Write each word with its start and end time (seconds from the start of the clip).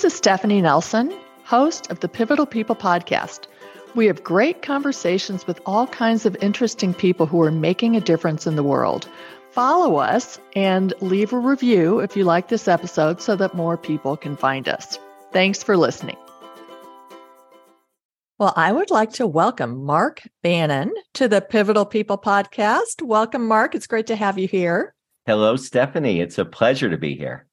This 0.00 0.14
is 0.14 0.16
Stephanie 0.16 0.62
Nelson, 0.62 1.14
host 1.44 1.90
of 1.90 2.00
the 2.00 2.08
Pivotal 2.08 2.46
People 2.46 2.74
podcast. 2.74 3.40
We 3.94 4.06
have 4.06 4.24
great 4.24 4.62
conversations 4.62 5.46
with 5.46 5.60
all 5.66 5.86
kinds 5.88 6.24
of 6.24 6.34
interesting 6.40 6.94
people 6.94 7.26
who 7.26 7.42
are 7.42 7.50
making 7.50 7.96
a 7.96 8.00
difference 8.00 8.46
in 8.46 8.56
the 8.56 8.62
world. 8.62 9.10
Follow 9.50 9.96
us 9.96 10.40
and 10.56 10.94
leave 11.02 11.34
a 11.34 11.38
review 11.38 11.98
if 11.98 12.16
you 12.16 12.24
like 12.24 12.48
this 12.48 12.66
episode 12.66 13.20
so 13.20 13.36
that 13.36 13.52
more 13.52 13.76
people 13.76 14.16
can 14.16 14.38
find 14.38 14.70
us. 14.70 14.98
Thanks 15.32 15.62
for 15.62 15.76
listening. 15.76 16.16
Well, 18.38 18.54
I 18.56 18.72
would 18.72 18.90
like 18.90 19.12
to 19.12 19.26
welcome 19.26 19.84
Mark 19.84 20.22
Bannon 20.42 20.94
to 21.12 21.28
the 21.28 21.42
Pivotal 21.42 21.84
People 21.84 22.16
podcast. 22.16 23.02
Welcome, 23.02 23.46
Mark. 23.46 23.74
It's 23.74 23.86
great 23.86 24.06
to 24.06 24.16
have 24.16 24.38
you 24.38 24.48
here. 24.48 24.94
Hello, 25.26 25.56
Stephanie. 25.56 26.20
It's 26.20 26.38
a 26.38 26.46
pleasure 26.46 26.88
to 26.88 26.96
be 26.96 27.16
here. 27.16 27.46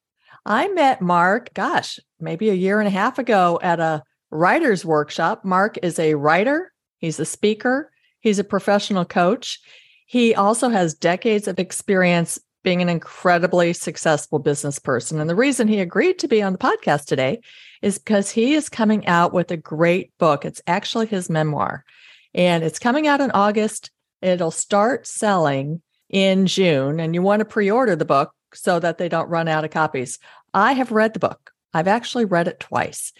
I 0.45 0.69
met 0.69 1.01
Mark, 1.01 1.53
gosh, 1.53 1.99
maybe 2.19 2.49
a 2.49 2.53
year 2.53 2.79
and 2.79 2.87
a 2.87 2.91
half 2.91 3.19
ago 3.19 3.59
at 3.61 3.79
a 3.79 4.03
writer's 4.31 4.83
workshop. 4.85 5.45
Mark 5.45 5.77
is 5.83 5.99
a 5.99 6.15
writer, 6.15 6.71
he's 6.97 7.19
a 7.19 7.25
speaker, 7.25 7.91
he's 8.19 8.39
a 8.39 8.43
professional 8.43 9.05
coach. 9.05 9.59
He 10.05 10.33
also 10.35 10.69
has 10.69 10.93
decades 10.93 11.47
of 11.47 11.59
experience 11.59 12.39
being 12.63 12.81
an 12.81 12.89
incredibly 12.89 13.71
successful 13.73 14.39
business 14.39 14.79
person. 14.79 15.21
And 15.21 15.29
the 15.29 15.35
reason 15.35 15.67
he 15.67 15.79
agreed 15.79 16.19
to 16.19 16.27
be 16.27 16.41
on 16.41 16.53
the 16.53 16.59
podcast 16.59 17.05
today 17.05 17.39
is 17.81 17.97
because 17.97 18.31
he 18.31 18.55
is 18.55 18.67
coming 18.67 19.07
out 19.07 19.33
with 19.33 19.51
a 19.51 19.57
great 19.57 20.11
book. 20.17 20.43
It's 20.43 20.61
actually 20.67 21.05
his 21.07 21.29
memoir, 21.29 21.85
and 22.33 22.63
it's 22.63 22.79
coming 22.79 23.07
out 23.07 23.21
in 23.21 23.31
August. 23.31 23.91
It'll 24.21 24.51
start 24.51 25.07
selling 25.07 25.81
in 26.09 26.47
June, 26.47 26.99
and 26.99 27.13
you 27.13 27.21
want 27.21 27.39
to 27.39 27.45
pre 27.45 27.69
order 27.69 27.95
the 27.95 28.05
book 28.05 28.31
so 28.53 28.79
that 28.79 28.97
they 28.97 29.09
don't 29.09 29.29
run 29.29 29.47
out 29.47 29.63
of 29.63 29.71
copies. 29.71 30.19
I 30.53 30.73
have 30.73 30.91
read 30.91 31.13
the 31.13 31.19
book, 31.19 31.51
I've 31.77 31.87
actually 31.87 32.25
read 32.25 32.47
it 32.47 32.59
twice. 32.59 33.13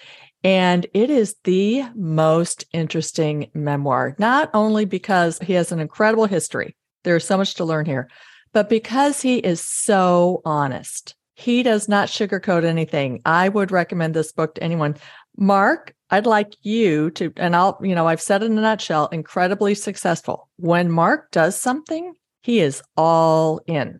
And 0.43 0.87
it 0.93 1.09
is 1.09 1.35
the 1.43 1.83
most 1.95 2.65
interesting 2.73 3.51
memoir, 3.53 4.15
not 4.17 4.49
only 4.53 4.85
because 4.85 5.37
he 5.39 5.53
has 5.53 5.71
an 5.71 5.79
incredible 5.79 6.25
history, 6.25 6.75
there's 7.03 7.25
so 7.25 7.37
much 7.37 7.55
to 7.55 7.65
learn 7.65 7.85
here, 7.85 8.09
but 8.53 8.69
because 8.69 9.21
he 9.21 9.37
is 9.37 9.61
so 9.61 10.41
honest. 10.43 11.15
He 11.35 11.61
does 11.61 11.87
not 11.87 12.07
sugarcoat 12.07 12.63
anything. 12.63 13.21
I 13.23 13.47
would 13.49 13.71
recommend 13.71 14.15
this 14.15 14.31
book 14.31 14.55
to 14.55 14.63
anyone. 14.63 14.95
Mark, 15.37 15.93
I'd 16.09 16.25
like 16.25 16.55
you 16.61 17.11
to, 17.11 17.31
and 17.37 17.55
I'll, 17.55 17.77
you 17.83 17.93
know, 17.93 18.07
I've 18.07 18.21
said 18.21 18.41
in 18.41 18.57
a 18.57 18.61
nutshell, 18.61 19.07
incredibly 19.11 19.75
successful. 19.75 20.49
When 20.55 20.91
Mark 20.91 21.29
does 21.29 21.55
something, 21.55 22.15
he 22.41 22.59
is 22.59 22.81
all 22.95 23.61
in. 23.67 23.99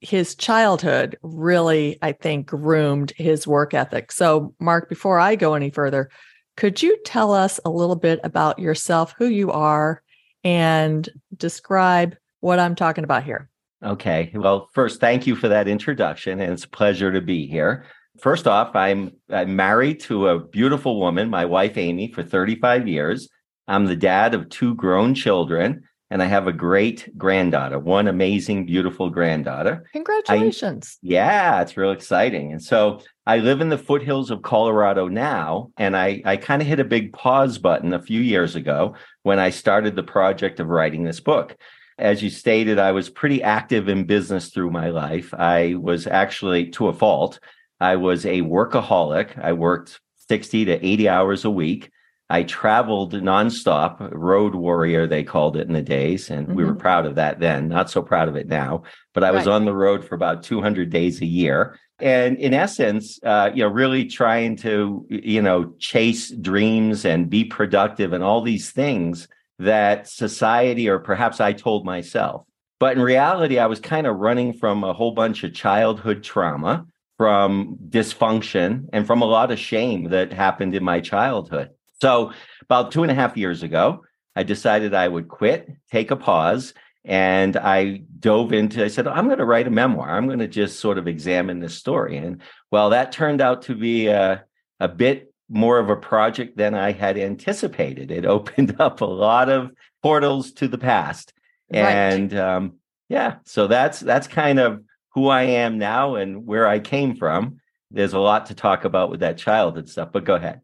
His 0.00 0.34
childhood 0.34 1.18
really, 1.22 1.98
I 2.02 2.12
think, 2.12 2.46
groomed 2.46 3.12
his 3.16 3.46
work 3.46 3.74
ethic. 3.74 4.12
So, 4.12 4.54
Mark, 4.58 4.88
before 4.88 5.18
I 5.18 5.36
go 5.36 5.54
any 5.54 5.70
further, 5.70 6.10
could 6.56 6.82
you 6.82 6.96
tell 7.04 7.32
us 7.32 7.60
a 7.64 7.70
little 7.70 7.96
bit 7.96 8.20
about 8.24 8.58
yourself, 8.58 9.14
who 9.18 9.26
you 9.26 9.50
are, 9.50 10.02
and 10.44 11.08
describe 11.36 12.16
what 12.40 12.58
I'm 12.58 12.74
talking 12.74 13.04
about 13.04 13.24
here? 13.24 13.48
Okay. 13.82 14.30
Well, 14.34 14.68
first, 14.74 15.00
thank 15.00 15.26
you 15.26 15.34
for 15.36 15.48
that 15.48 15.68
introduction, 15.68 16.40
and 16.40 16.52
it's 16.52 16.64
a 16.64 16.68
pleasure 16.68 17.12
to 17.12 17.20
be 17.20 17.46
here. 17.46 17.86
First 18.20 18.46
off, 18.46 18.76
I'm, 18.76 19.12
I'm 19.30 19.56
married 19.56 20.00
to 20.00 20.28
a 20.28 20.38
beautiful 20.38 21.00
woman, 21.00 21.30
my 21.30 21.46
wife 21.46 21.78
Amy, 21.78 22.12
for 22.12 22.22
35 22.22 22.86
years. 22.86 23.28
I'm 23.66 23.86
the 23.86 23.96
dad 23.96 24.34
of 24.34 24.50
two 24.50 24.74
grown 24.74 25.14
children, 25.14 25.84
and 26.10 26.22
I 26.22 26.26
have 26.26 26.46
a 26.46 26.52
great 26.52 27.16
granddaughter, 27.16 27.78
one 27.78 28.08
amazing, 28.08 28.66
beautiful 28.66 29.10
granddaughter. 29.10 29.86
Congratulations. 29.92 30.98
I, 31.02 31.06
yeah, 31.06 31.62
it's 31.62 31.76
real 31.76 31.92
exciting. 31.92 32.52
And 32.52 32.62
so 32.62 33.00
I 33.26 33.38
live 33.38 33.60
in 33.60 33.68
the 33.68 33.78
foothills 33.78 34.30
of 34.30 34.42
Colorado 34.42 35.08
now, 35.08 35.70
and 35.76 35.96
I, 35.96 36.22
I 36.24 36.36
kind 36.36 36.60
of 36.60 36.68
hit 36.68 36.80
a 36.80 36.84
big 36.84 37.12
pause 37.12 37.58
button 37.58 37.92
a 37.92 38.02
few 38.02 38.20
years 38.20 38.56
ago 38.56 38.94
when 39.22 39.38
I 39.38 39.50
started 39.50 39.94
the 39.94 40.02
project 40.02 40.60
of 40.60 40.68
writing 40.68 41.04
this 41.04 41.20
book 41.20 41.56
as 42.00 42.22
you 42.22 42.30
stated, 42.30 42.78
I 42.78 42.92
was 42.92 43.10
pretty 43.10 43.42
active 43.42 43.88
in 43.88 44.04
business 44.04 44.48
through 44.48 44.70
my 44.70 44.88
life. 44.88 45.34
I 45.34 45.74
was 45.74 46.06
actually, 46.06 46.70
to 46.70 46.88
a 46.88 46.94
fault, 46.94 47.38
I 47.78 47.96
was 47.96 48.24
a 48.24 48.40
workaholic. 48.40 49.38
I 49.38 49.52
worked 49.52 50.00
60 50.28 50.64
to 50.64 50.86
80 50.86 51.08
hours 51.08 51.44
a 51.44 51.50
week. 51.50 51.90
I 52.30 52.44
traveled 52.44 53.12
nonstop, 53.12 54.08
road 54.12 54.54
warrior, 54.54 55.08
they 55.08 55.24
called 55.24 55.56
it 55.56 55.66
in 55.66 55.72
the 55.72 55.82
days. 55.82 56.30
And 56.30 56.46
mm-hmm. 56.46 56.56
we 56.56 56.64
were 56.64 56.70
mm-hmm. 56.70 56.78
proud 56.78 57.04
of 57.04 57.16
that 57.16 57.40
then, 57.40 57.68
not 57.68 57.90
so 57.90 58.02
proud 58.02 58.28
of 58.28 58.36
it 58.36 58.46
now. 58.46 58.84
But 59.12 59.24
I 59.24 59.32
was 59.32 59.46
right. 59.46 59.54
on 59.54 59.64
the 59.64 59.74
road 59.74 60.04
for 60.04 60.14
about 60.14 60.44
200 60.44 60.90
days 60.90 61.20
a 61.20 61.26
year. 61.26 61.76
And 61.98 62.38
in 62.38 62.54
essence, 62.54 63.18
uh, 63.24 63.50
you 63.52 63.64
know, 63.64 63.68
really 63.68 64.06
trying 64.06 64.56
to, 64.58 65.04
you 65.10 65.42
know, 65.42 65.74
chase 65.80 66.30
dreams 66.30 67.04
and 67.04 67.28
be 67.28 67.44
productive 67.44 68.12
and 68.12 68.22
all 68.22 68.42
these 68.42 68.70
things 68.70 69.26
that 69.58 70.08
society, 70.08 70.88
or 70.88 71.00
perhaps 71.00 71.40
I 71.40 71.52
told 71.52 71.84
myself. 71.84 72.46
But 72.78 72.96
in 72.96 73.02
reality, 73.02 73.58
I 73.58 73.66
was 73.66 73.80
kind 73.80 74.06
of 74.06 74.16
running 74.16 74.54
from 74.54 74.84
a 74.84 74.92
whole 74.92 75.12
bunch 75.12 75.42
of 75.42 75.52
childhood 75.52 76.22
trauma, 76.22 76.86
from 77.18 77.76
dysfunction, 77.88 78.88
and 78.92 79.06
from 79.06 79.20
a 79.20 79.26
lot 79.26 79.50
of 79.50 79.58
shame 79.58 80.04
that 80.04 80.32
happened 80.32 80.74
in 80.74 80.84
my 80.84 81.00
childhood. 81.00 81.70
So, 82.00 82.32
about 82.62 82.92
two 82.92 83.02
and 83.02 83.10
a 83.10 83.14
half 83.14 83.36
years 83.36 83.62
ago, 83.62 84.04
I 84.36 84.42
decided 84.42 84.94
I 84.94 85.08
would 85.08 85.28
quit, 85.28 85.68
take 85.90 86.10
a 86.10 86.16
pause, 86.16 86.72
and 87.04 87.56
I 87.56 88.02
dove 88.18 88.52
into, 88.52 88.84
I 88.84 88.88
said, 88.88 89.06
I'm 89.06 89.26
going 89.26 89.38
to 89.38 89.44
write 89.44 89.66
a 89.66 89.70
memoir. 89.70 90.10
I'm 90.10 90.26
going 90.26 90.38
to 90.38 90.48
just 90.48 90.80
sort 90.80 90.98
of 90.98 91.08
examine 91.08 91.60
this 91.60 91.74
story. 91.74 92.16
And 92.16 92.42
well, 92.70 92.90
that 92.90 93.12
turned 93.12 93.40
out 93.40 93.62
to 93.62 93.74
be 93.74 94.08
a, 94.08 94.44
a 94.78 94.88
bit 94.88 95.32
more 95.48 95.78
of 95.78 95.90
a 95.90 95.96
project 95.96 96.56
than 96.56 96.74
I 96.74 96.92
had 96.92 97.18
anticipated. 97.18 98.10
It 98.10 98.24
opened 98.26 98.80
up 98.80 99.00
a 99.00 99.06
lot 99.06 99.48
of 99.48 99.70
portals 100.02 100.52
to 100.52 100.68
the 100.68 100.78
past. 100.78 101.32
And 101.70 102.32
right. 102.32 102.40
um, 102.40 102.74
yeah, 103.08 103.36
so 103.44 103.66
that's 103.66 104.00
that's 104.00 104.26
kind 104.26 104.58
of 104.58 104.82
who 105.14 105.28
I 105.28 105.42
am 105.42 105.78
now 105.78 106.16
and 106.16 106.46
where 106.46 106.66
I 106.66 106.78
came 106.78 107.16
from. 107.16 107.60
There's 107.90 108.12
a 108.12 108.18
lot 108.18 108.46
to 108.46 108.54
talk 108.54 108.84
about 108.84 109.10
with 109.10 109.20
that 109.20 109.38
childhood 109.38 109.88
stuff, 109.88 110.10
but 110.12 110.24
go 110.24 110.34
ahead. 110.36 110.60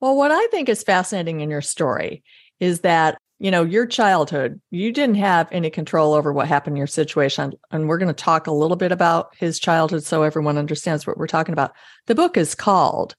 Well, 0.00 0.16
what 0.16 0.30
I 0.30 0.46
think 0.48 0.68
is 0.68 0.82
fascinating 0.82 1.40
in 1.40 1.50
your 1.50 1.62
story 1.62 2.22
is 2.60 2.80
that, 2.80 3.18
you 3.38 3.50
know, 3.50 3.64
your 3.64 3.86
childhood, 3.86 4.60
you 4.70 4.92
didn't 4.92 5.16
have 5.16 5.48
any 5.50 5.70
control 5.70 6.14
over 6.14 6.32
what 6.32 6.48
happened 6.48 6.74
in 6.74 6.78
your 6.78 6.86
situation. 6.86 7.52
And 7.70 7.88
we're 7.88 7.98
going 7.98 8.08
to 8.08 8.14
talk 8.14 8.46
a 8.46 8.52
little 8.52 8.76
bit 8.76 8.92
about 8.92 9.34
his 9.36 9.58
childhood 9.58 10.04
so 10.04 10.22
everyone 10.22 10.58
understands 10.58 11.06
what 11.06 11.18
we're 11.18 11.26
talking 11.26 11.52
about. 11.52 11.72
The 12.06 12.14
book 12.14 12.36
is 12.36 12.54
called 12.54 13.14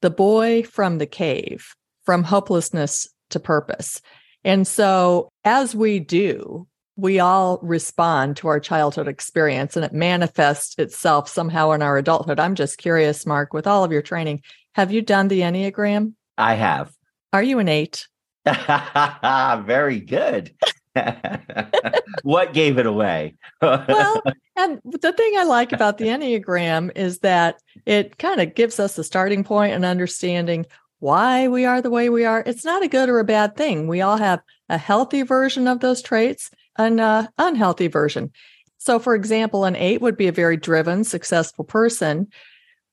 the 0.00 0.10
boy 0.10 0.62
from 0.64 0.98
the 0.98 1.06
cave, 1.06 1.74
from 2.04 2.24
hopelessness 2.24 3.08
to 3.30 3.40
purpose. 3.40 4.00
And 4.44 4.66
so, 4.66 5.28
as 5.44 5.74
we 5.74 6.00
do, 6.00 6.66
we 6.96 7.18
all 7.18 7.58
respond 7.62 8.36
to 8.36 8.48
our 8.48 8.60
childhood 8.60 9.08
experience 9.08 9.76
and 9.76 9.84
it 9.84 9.92
manifests 9.92 10.74
itself 10.78 11.28
somehow 11.28 11.70
in 11.72 11.82
our 11.82 11.96
adulthood. 11.96 12.38
I'm 12.38 12.54
just 12.54 12.78
curious, 12.78 13.24
Mark, 13.24 13.54
with 13.54 13.66
all 13.66 13.84
of 13.84 13.92
your 13.92 14.02
training, 14.02 14.42
have 14.74 14.92
you 14.92 15.02
done 15.02 15.28
the 15.28 15.40
Enneagram? 15.40 16.14
I 16.38 16.54
have. 16.54 16.92
Are 17.32 17.42
you 17.42 17.58
an 17.58 17.68
eight? 17.68 18.06
Very 18.44 20.00
good. 20.00 20.54
what 22.22 22.52
gave 22.52 22.78
it 22.78 22.86
away? 22.86 23.34
well, 23.62 24.22
and 24.56 24.80
the 24.84 25.12
thing 25.12 25.34
I 25.38 25.44
like 25.44 25.72
about 25.72 25.98
the 25.98 26.06
Enneagram 26.06 26.96
is 26.96 27.20
that 27.20 27.60
it 27.86 28.18
kind 28.18 28.40
of 28.40 28.54
gives 28.54 28.80
us 28.80 28.98
a 28.98 29.04
starting 29.04 29.44
point 29.44 29.74
and 29.74 29.84
understanding 29.84 30.66
why 30.98 31.48
we 31.48 31.64
are 31.64 31.80
the 31.80 31.90
way 31.90 32.08
we 32.08 32.24
are. 32.24 32.42
It's 32.44 32.64
not 32.64 32.82
a 32.82 32.88
good 32.88 33.08
or 33.08 33.18
a 33.18 33.24
bad 33.24 33.56
thing. 33.56 33.88
We 33.88 34.00
all 34.00 34.18
have 34.18 34.40
a 34.68 34.78
healthy 34.78 35.22
version 35.22 35.66
of 35.66 35.80
those 35.80 36.02
traits, 36.02 36.50
an 36.76 37.00
uh, 37.00 37.28
unhealthy 37.38 37.88
version. 37.88 38.32
So, 38.78 38.98
for 38.98 39.14
example, 39.14 39.64
an 39.64 39.76
eight 39.76 40.00
would 40.00 40.16
be 40.16 40.28
a 40.28 40.32
very 40.32 40.56
driven, 40.56 41.04
successful 41.04 41.64
person, 41.64 42.28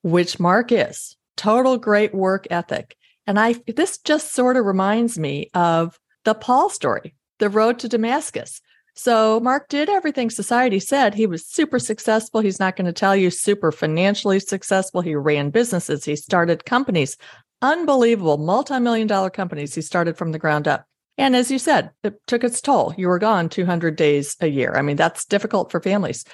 which 0.03 0.39
Mark 0.39 0.71
is. 0.71 1.16
Total 1.37 1.77
great 1.77 2.13
work 2.13 2.47
ethic. 2.51 2.97
And 3.25 3.39
I 3.39 3.55
this 3.67 3.97
just 3.99 4.33
sort 4.33 4.57
of 4.57 4.65
reminds 4.65 5.17
me 5.17 5.49
of 5.53 5.97
the 6.25 6.33
Paul 6.33 6.69
story 6.69 7.15
the 7.39 7.49
road 7.49 7.79
to 7.79 7.87
Damascus. 7.87 8.61
So 8.95 9.39
Mark 9.39 9.69
did 9.69 9.89
everything 9.89 10.31
society 10.31 10.79
said. 10.79 11.13
He 11.13 11.27
was 11.27 11.45
super 11.45 11.77
successful. 11.77 12.41
He's 12.41 12.59
not 12.59 12.75
going 12.75 12.87
to 12.87 12.93
tell 12.93 13.15
you 13.15 13.29
super 13.29 13.71
financially 13.71 14.39
successful. 14.39 15.01
He 15.01 15.13
ran 15.13 15.51
businesses, 15.51 16.03
he 16.03 16.15
started 16.15 16.65
companies, 16.65 17.15
unbelievable 17.61 18.37
multi-million 18.37 19.07
dollar 19.07 19.29
companies 19.29 19.75
he 19.75 19.81
started 19.81 20.17
from 20.17 20.31
the 20.31 20.39
ground 20.39 20.67
up. 20.67 20.85
And 21.17 21.35
as 21.35 21.49
you 21.51 21.59
said, 21.59 21.91
it 22.03 22.19
took 22.27 22.43
its 22.43 22.61
toll. 22.61 22.93
You 22.97 23.07
were 23.07 23.19
gone 23.19 23.49
200 23.49 23.95
days 23.95 24.35
a 24.39 24.47
year. 24.47 24.73
I 24.75 24.81
mean, 24.81 24.97
that's 24.97 25.25
difficult 25.25 25.71
for 25.71 25.81
families. 25.81 26.25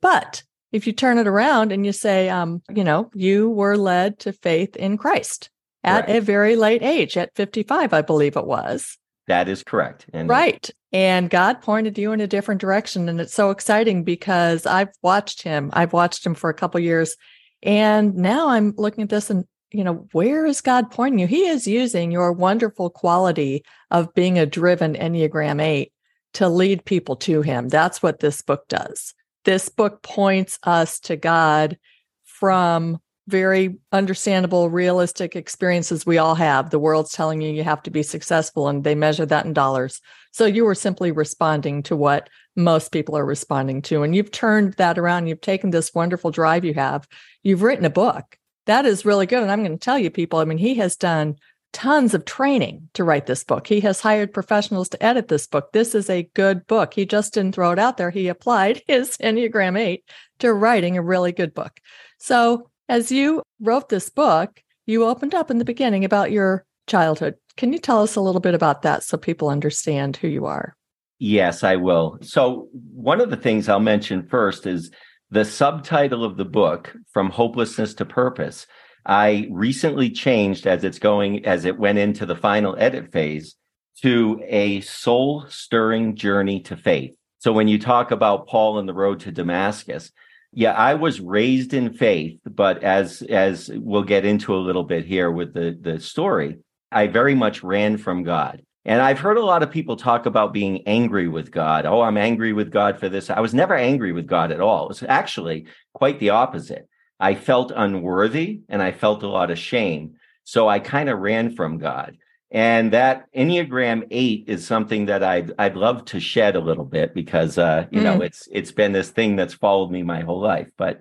But 0.00 0.42
if 0.72 0.86
you 0.86 0.92
turn 0.92 1.18
it 1.18 1.26
around 1.26 1.72
and 1.72 1.86
you 1.86 1.92
say, 1.92 2.28
um, 2.28 2.62
you 2.68 2.84
know, 2.84 3.10
you 3.14 3.50
were 3.50 3.76
led 3.76 4.18
to 4.20 4.32
faith 4.32 4.76
in 4.76 4.96
Christ 4.96 5.50
at 5.84 6.06
right. 6.06 6.16
a 6.16 6.20
very 6.20 6.56
late 6.56 6.82
age, 6.82 7.16
at 7.16 7.34
55, 7.36 7.92
I 7.92 8.02
believe 8.02 8.36
it 8.36 8.46
was. 8.46 8.98
That 9.28 9.48
is 9.48 9.62
correct. 9.62 10.06
And 10.12 10.28
right. 10.28 10.68
And 10.92 11.30
God 11.30 11.60
pointed 11.60 11.98
you 11.98 12.12
in 12.12 12.20
a 12.20 12.26
different 12.26 12.60
direction. 12.60 13.08
And 13.08 13.20
it's 13.20 13.34
so 13.34 13.50
exciting 13.50 14.04
because 14.04 14.66
I've 14.66 14.92
watched 15.02 15.42
him. 15.42 15.70
I've 15.72 15.92
watched 15.92 16.24
him 16.24 16.34
for 16.34 16.48
a 16.48 16.54
couple 16.54 16.80
years. 16.80 17.16
And 17.62 18.14
now 18.14 18.48
I'm 18.48 18.72
looking 18.76 19.02
at 19.02 19.10
this 19.10 19.30
and 19.30 19.44
you 19.72 19.84
know, 19.84 20.06
where 20.12 20.46
is 20.46 20.60
God 20.60 20.90
pointing 20.90 21.18
you? 21.18 21.26
He 21.26 21.46
is 21.46 21.66
using 21.66 22.10
your 22.10 22.32
wonderful 22.32 22.88
quality 22.88 23.64
of 23.90 24.14
being 24.14 24.38
a 24.38 24.46
driven 24.46 24.94
Enneagram 24.94 25.60
8 25.60 25.92
to 26.34 26.48
lead 26.48 26.84
people 26.84 27.16
to 27.16 27.42
Him. 27.42 27.68
That's 27.68 28.02
what 28.02 28.20
this 28.20 28.42
book 28.42 28.68
does. 28.68 29.12
This 29.46 29.68
book 29.68 30.02
points 30.02 30.58
us 30.64 30.98
to 31.00 31.16
God 31.16 31.78
from 32.24 32.98
very 33.28 33.78
understandable, 33.92 34.68
realistic 34.70 35.36
experiences 35.36 36.04
we 36.04 36.18
all 36.18 36.34
have. 36.34 36.70
The 36.70 36.80
world's 36.80 37.12
telling 37.12 37.40
you 37.40 37.52
you 37.52 37.62
have 37.62 37.82
to 37.84 37.90
be 37.90 38.02
successful, 38.02 38.66
and 38.66 38.82
they 38.82 38.96
measure 38.96 39.24
that 39.24 39.46
in 39.46 39.52
dollars. 39.52 40.00
So 40.32 40.46
you 40.46 40.64
were 40.64 40.74
simply 40.74 41.12
responding 41.12 41.84
to 41.84 41.94
what 41.94 42.28
most 42.56 42.90
people 42.90 43.16
are 43.16 43.24
responding 43.24 43.82
to. 43.82 44.02
And 44.02 44.16
you've 44.16 44.32
turned 44.32 44.74
that 44.74 44.98
around. 44.98 45.28
You've 45.28 45.40
taken 45.40 45.70
this 45.70 45.94
wonderful 45.94 46.32
drive 46.32 46.64
you 46.64 46.74
have, 46.74 47.06
you've 47.44 47.62
written 47.62 47.84
a 47.84 47.90
book. 47.90 48.36
That 48.66 48.84
is 48.84 49.04
really 49.04 49.26
good. 49.26 49.42
And 49.42 49.52
I'm 49.52 49.64
going 49.64 49.78
to 49.78 49.84
tell 49.84 49.98
you, 49.98 50.10
people, 50.10 50.40
I 50.40 50.44
mean, 50.44 50.58
he 50.58 50.74
has 50.74 50.96
done 50.96 51.36
tons 51.72 52.14
of 52.14 52.24
training 52.24 52.88
to 52.94 53.04
write 53.04 53.26
this 53.26 53.44
book. 53.44 53.66
He 53.66 53.80
has 53.80 54.00
hired 54.00 54.32
professionals 54.32 54.88
to 54.90 55.02
edit 55.02 55.28
this 55.28 55.46
book. 55.46 55.72
This 55.72 55.94
is 55.94 56.08
a 56.08 56.28
good 56.34 56.66
book. 56.66 56.94
He 56.94 57.04
just 57.04 57.34
didn't 57.34 57.54
throw 57.54 57.72
it 57.72 57.78
out 57.78 57.96
there. 57.96 58.10
He 58.10 58.28
applied 58.28 58.82
his 58.88 59.16
Enneagram 59.18 59.78
8 59.78 60.04
to 60.40 60.52
writing 60.52 60.96
a 60.96 61.02
really 61.02 61.32
good 61.32 61.54
book. 61.54 61.80
So, 62.18 62.70
as 62.88 63.10
you 63.10 63.42
wrote 63.60 63.88
this 63.88 64.08
book, 64.08 64.62
you 64.86 65.04
opened 65.04 65.34
up 65.34 65.50
in 65.50 65.58
the 65.58 65.64
beginning 65.64 66.04
about 66.04 66.30
your 66.30 66.64
childhood. 66.86 67.34
Can 67.56 67.72
you 67.72 67.78
tell 67.78 68.02
us 68.02 68.16
a 68.16 68.20
little 68.20 68.40
bit 68.40 68.54
about 68.54 68.82
that 68.82 69.02
so 69.02 69.16
people 69.16 69.48
understand 69.48 70.16
who 70.16 70.28
you 70.28 70.46
are? 70.46 70.76
Yes, 71.18 71.64
I 71.64 71.76
will. 71.76 72.18
So, 72.22 72.68
one 72.92 73.20
of 73.20 73.30
the 73.30 73.36
things 73.36 73.68
I'll 73.68 73.80
mention 73.80 74.28
first 74.28 74.66
is 74.66 74.90
the 75.30 75.44
subtitle 75.44 76.24
of 76.24 76.36
the 76.36 76.44
book, 76.44 76.94
From 77.12 77.30
Hopelessness 77.30 77.94
to 77.94 78.04
Purpose. 78.04 78.66
I 79.06 79.46
recently 79.50 80.10
changed 80.10 80.66
as 80.66 80.82
it's 80.82 80.98
going, 80.98 81.46
as 81.46 81.64
it 81.64 81.78
went 81.78 81.98
into 81.98 82.26
the 82.26 82.34
final 82.34 82.74
edit 82.76 83.12
phase 83.12 83.54
to 84.02 84.42
a 84.44 84.80
soul 84.80 85.46
stirring 85.48 86.16
journey 86.16 86.60
to 86.62 86.76
faith. 86.76 87.14
So, 87.38 87.52
when 87.52 87.68
you 87.68 87.78
talk 87.78 88.10
about 88.10 88.48
Paul 88.48 88.78
and 88.78 88.88
the 88.88 88.94
road 88.94 89.20
to 89.20 89.32
Damascus, 89.32 90.10
yeah, 90.52 90.72
I 90.72 90.94
was 90.94 91.20
raised 91.20 91.72
in 91.72 91.92
faith, 91.92 92.40
but 92.44 92.82
as 92.82 93.22
as 93.22 93.70
we'll 93.72 94.02
get 94.02 94.24
into 94.24 94.54
a 94.54 94.58
little 94.58 94.84
bit 94.84 95.04
here 95.04 95.30
with 95.30 95.54
the 95.54 95.78
the 95.80 96.00
story, 96.00 96.58
I 96.90 97.06
very 97.06 97.34
much 97.34 97.62
ran 97.62 97.98
from 97.98 98.24
God. 98.24 98.62
And 98.84 99.02
I've 99.02 99.18
heard 99.18 99.36
a 99.36 99.44
lot 99.44 99.62
of 99.62 99.70
people 99.70 99.96
talk 99.96 100.26
about 100.26 100.52
being 100.52 100.86
angry 100.86 101.28
with 101.28 101.50
God. 101.50 101.86
Oh, 101.86 102.02
I'm 102.02 102.16
angry 102.16 102.52
with 102.52 102.70
God 102.70 102.98
for 102.98 103.08
this. 103.08 103.30
I 103.30 103.40
was 103.40 103.52
never 103.52 103.74
angry 103.74 104.12
with 104.12 104.26
God 104.26 104.52
at 104.52 104.60
all. 104.60 104.84
It 104.84 104.88
was 104.88 105.02
actually 105.02 105.66
quite 105.92 106.20
the 106.20 106.30
opposite. 106.30 106.88
I 107.18 107.34
felt 107.34 107.72
unworthy 107.74 108.60
and 108.68 108.82
I 108.82 108.92
felt 108.92 109.22
a 109.22 109.28
lot 109.28 109.50
of 109.50 109.58
shame. 109.58 110.14
So 110.44 110.68
I 110.68 110.78
kind 110.78 111.08
of 111.08 111.18
ran 111.18 111.54
from 111.54 111.78
God. 111.78 112.16
And 112.50 112.92
that 112.92 113.26
Enneagram 113.34 114.06
8 114.10 114.44
is 114.46 114.66
something 114.66 115.06
that 115.06 115.24
I'd 115.24 115.52
I'd 115.58 115.76
love 115.76 116.04
to 116.06 116.20
shed 116.20 116.54
a 116.54 116.60
little 116.60 116.84
bit 116.84 117.12
because 117.12 117.58
uh, 117.58 117.86
you 117.90 118.00
mm. 118.00 118.04
know, 118.04 118.20
it's 118.20 118.48
it's 118.52 118.70
been 118.70 118.92
this 118.92 119.10
thing 119.10 119.34
that's 119.34 119.54
followed 119.54 119.90
me 119.90 120.02
my 120.02 120.20
whole 120.20 120.40
life. 120.40 120.70
But 120.76 121.00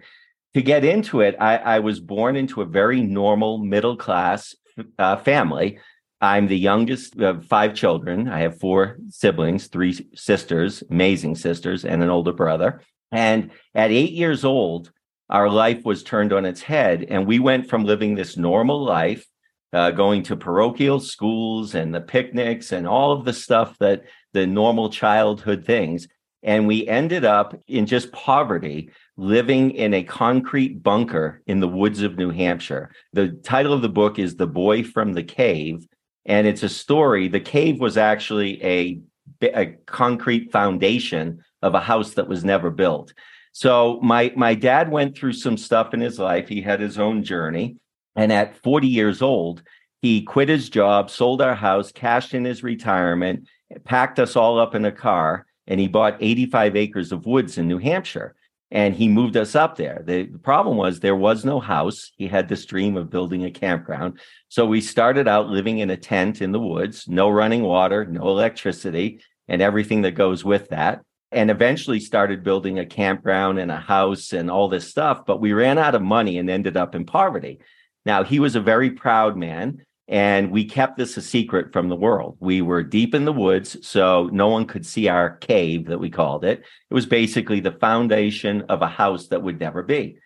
to 0.56 0.62
get 0.62 0.84
into 0.84 1.22
it, 1.22 1.36
I, 1.40 1.58
I 1.58 1.80
was 1.80 2.00
born 2.00 2.36
into 2.36 2.62
a 2.62 2.66
very 2.66 3.02
normal 3.02 3.60
middle 3.60 3.96
class 3.96 4.56
uh, 4.98 5.18
family 5.18 5.80
I'm 6.22 6.48
the 6.48 6.58
youngest 6.58 7.20
of 7.20 7.46
five 7.46 7.74
children. 7.74 8.28
I 8.28 8.40
have 8.40 8.60
four 8.60 8.98
siblings, 9.10 9.68
three 9.68 10.08
sisters, 10.16 10.84
amazing 10.90 11.36
sisters, 11.36 11.86
and 11.86 12.02
an 12.02 12.10
older 12.10 12.34
brother. 12.34 12.82
And 13.12 13.52
at 13.74 13.92
eight 13.92 14.14
years 14.14 14.46
old, 14.46 14.92
our 15.30 15.50
life 15.50 15.84
was 15.84 16.04
turned 16.04 16.34
on 16.34 16.46
its 16.46 16.62
head. 16.62 17.06
And 17.10 17.26
we 17.26 17.40
went 17.40 17.70
from 17.70 17.84
living 17.84 18.16
this 18.16 18.38
normal 18.38 18.84
life, 18.84 19.26
uh, 19.74 19.92
going 19.92 20.24
to 20.24 20.36
parochial 20.36 21.00
schools 21.00 21.76
and 21.76 21.94
the 21.94 22.02
picnics 22.02 22.72
and 22.72 22.88
all 22.88 23.12
of 23.12 23.26
the 23.26 23.34
stuff 23.34 23.78
that 23.80 24.04
the 24.34 24.46
normal 24.46 24.90
childhood 24.90 25.66
things. 25.66 26.08
And 26.44 26.68
we 26.68 26.88
ended 26.88 27.26
up 27.26 27.60
in 27.68 27.88
just 27.88 28.12
poverty, 28.12 28.92
living 29.18 29.72
in 29.72 29.94
a 29.96 30.04
concrete 30.04 30.84
bunker 30.84 31.42
in 31.48 31.60
the 31.60 31.68
woods 31.68 32.04
of 32.04 32.18
New 32.18 32.30
Hampshire. 32.30 32.92
The 33.14 33.30
title 33.30 33.74
of 33.74 33.82
the 33.82 33.90
book 33.90 34.20
is 34.20 34.36
The 34.36 34.48
Boy 34.48 34.84
from 34.84 35.14
the 35.14 35.24
Cave 35.24 35.88
and 36.26 36.48
it's 36.48 36.64
a 36.64 36.70
story. 36.70 37.28
The 37.28 37.40
cave 37.40 37.80
was 37.80 37.98
actually 37.98 38.64
a, 38.64 39.02
a 39.44 39.76
concrete 39.86 40.52
foundation 40.52 41.44
of 41.62 41.76
a 41.76 41.80
house 41.80 42.14
that 42.16 42.28
was 42.28 42.44
never 42.44 42.72
built. 42.72 43.14
So 43.58 44.02
my 44.04 44.34
my 44.36 44.54
dad 44.54 44.92
went 44.92 45.18
through 45.18 45.32
some 45.32 45.56
stuff 45.56 45.94
in 45.94 46.02
his 46.02 46.20
life. 46.20 46.50
He 46.50 46.62
had 46.62 46.82
his 46.82 47.00
own 47.00 47.24
journey, 47.24 47.78
and 48.14 48.34
at 48.34 48.62
40 48.62 48.86
years 48.86 49.22
old, 49.22 49.64
he 50.02 50.24
quit 50.24 50.50
his 50.50 50.68
job, 50.68 51.10
sold 51.10 51.42
our 51.42 51.56
house, 51.56 51.90
cashed 51.90 52.34
in 52.34 52.44
his 52.44 52.64
retirement, 52.64 53.48
packed 53.86 54.20
us 54.20 54.36
all 54.36 54.60
up 54.60 54.76
in 54.76 54.84
a 54.84 54.92
car, 54.92 55.46
and 55.68 55.80
he 55.80 55.88
bought 55.88 56.18
85 56.20 56.76
acres 56.76 57.14
of 57.14 57.26
woods 57.26 57.58
in 57.58 57.70
New 57.70 57.78
Hampshire 57.78 58.36
and 58.72 58.94
he 58.94 59.08
moved 59.08 59.38
us 59.38 59.56
up 59.56 59.78
there. 59.78 60.04
The, 60.06 60.24
the, 60.24 60.40
problem 60.40 60.76
was 60.76 61.00
there 61.00 61.16
was 61.16 61.46
no 61.46 61.62
house. 61.62 62.12
He 62.18 62.28
had 62.28 62.50
this 62.50 62.66
dream 62.66 62.98
of 62.98 63.10
building 63.10 63.46
a 63.46 63.52
campground. 63.52 64.20
So 64.50 64.66
we 64.66 64.82
started 64.82 65.30
out 65.30 65.48
living 65.48 65.80
in 65.80 65.92
a 65.92 65.96
tent 65.96 66.42
in 66.42 66.52
the 66.52 66.60
woods, 66.60 67.08
no 67.08 67.30
running 67.30 67.64
water, 67.64 68.04
no 68.04 68.28
electricity, 68.28 69.22
and 69.48 69.62
everything 69.62 70.02
that 70.02 70.12
goes 70.12 70.44
with 70.44 70.70
that. 70.70 71.04
And 71.36 71.52
eventually 71.52 72.00
started 72.00 72.44
building 72.44 72.80
a 72.80 72.86
campground 72.86 73.60
and 73.60 73.70
a 73.70 73.78
house 73.78 74.34
and 74.34 74.50
all 74.50 74.70
this 74.70 74.90
stuff. 74.90 75.26
But 75.28 75.42
we 75.42 75.54
ran 75.54 75.78
out 75.78 75.94
of 75.94 76.02
money 76.02 76.40
and 76.40 76.50
ended 76.50 76.78
up 76.78 76.96
in 76.96 77.06
poverty. 77.06 77.60
Now, 78.06 78.24
he 78.24 78.40
was 78.40 78.56
a 78.56 78.62
very 78.62 78.90
proud 78.90 79.38
man. 79.38 79.86
And 80.08 80.52
we 80.52 80.66
kept 80.66 80.98
this 80.98 81.18
a 81.18 81.22
secret 81.22 81.74
from 81.74 81.90
the 81.90 81.96
world. 81.96 82.38
We 82.40 82.62
were 82.62 82.84
deep 82.84 83.16
in 83.16 83.26
the 83.26 83.34
woods, 83.34 83.76
so 83.82 84.30
no 84.32 84.50
one 84.50 84.66
could 84.66 84.86
see 84.86 85.08
our 85.08 85.38
cave 85.38 85.88
that 85.88 86.00
we 86.00 86.12
called 86.12 86.46
it. 86.46 86.60
It 86.60 86.94
was 86.94 87.08
basically 87.08 87.60
the 87.60 87.72
foundation 87.72 88.62
of 88.70 88.84
a 88.84 88.88
house 88.88 89.28
that 89.30 89.42
would 89.42 89.60
never 89.60 89.82
be. 89.82 90.20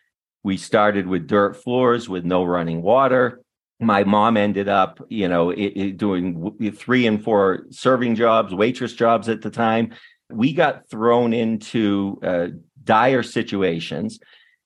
We 0.44 0.58
started 0.58 1.08
with 1.08 1.28
dirt 1.28 1.56
floors 1.56 2.10
with 2.10 2.26
no 2.26 2.44
running 2.44 2.82
water. 2.82 3.42
My 3.80 4.04
mom 4.04 4.36
ended 4.36 4.68
up, 4.68 5.00
you 5.10 5.30
know, 5.30 5.52
it, 5.52 5.72
it 5.78 5.98
doing 5.98 6.74
three 6.76 7.08
and 7.08 7.24
four 7.24 7.66
serving 7.70 8.16
jobs, 8.16 8.54
waitress 8.54 8.92
jobs 8.92 9.30
at 9.30 9.42
the 9.42 9.50
time. 9.50 9.94
We 10.30 10.54
got 10.54 10.90
thrown 10.90 11.34
into 11.34 12.20
uh, 12.24 12.48
dire 12.84 13.24
situations, 13.24 14.20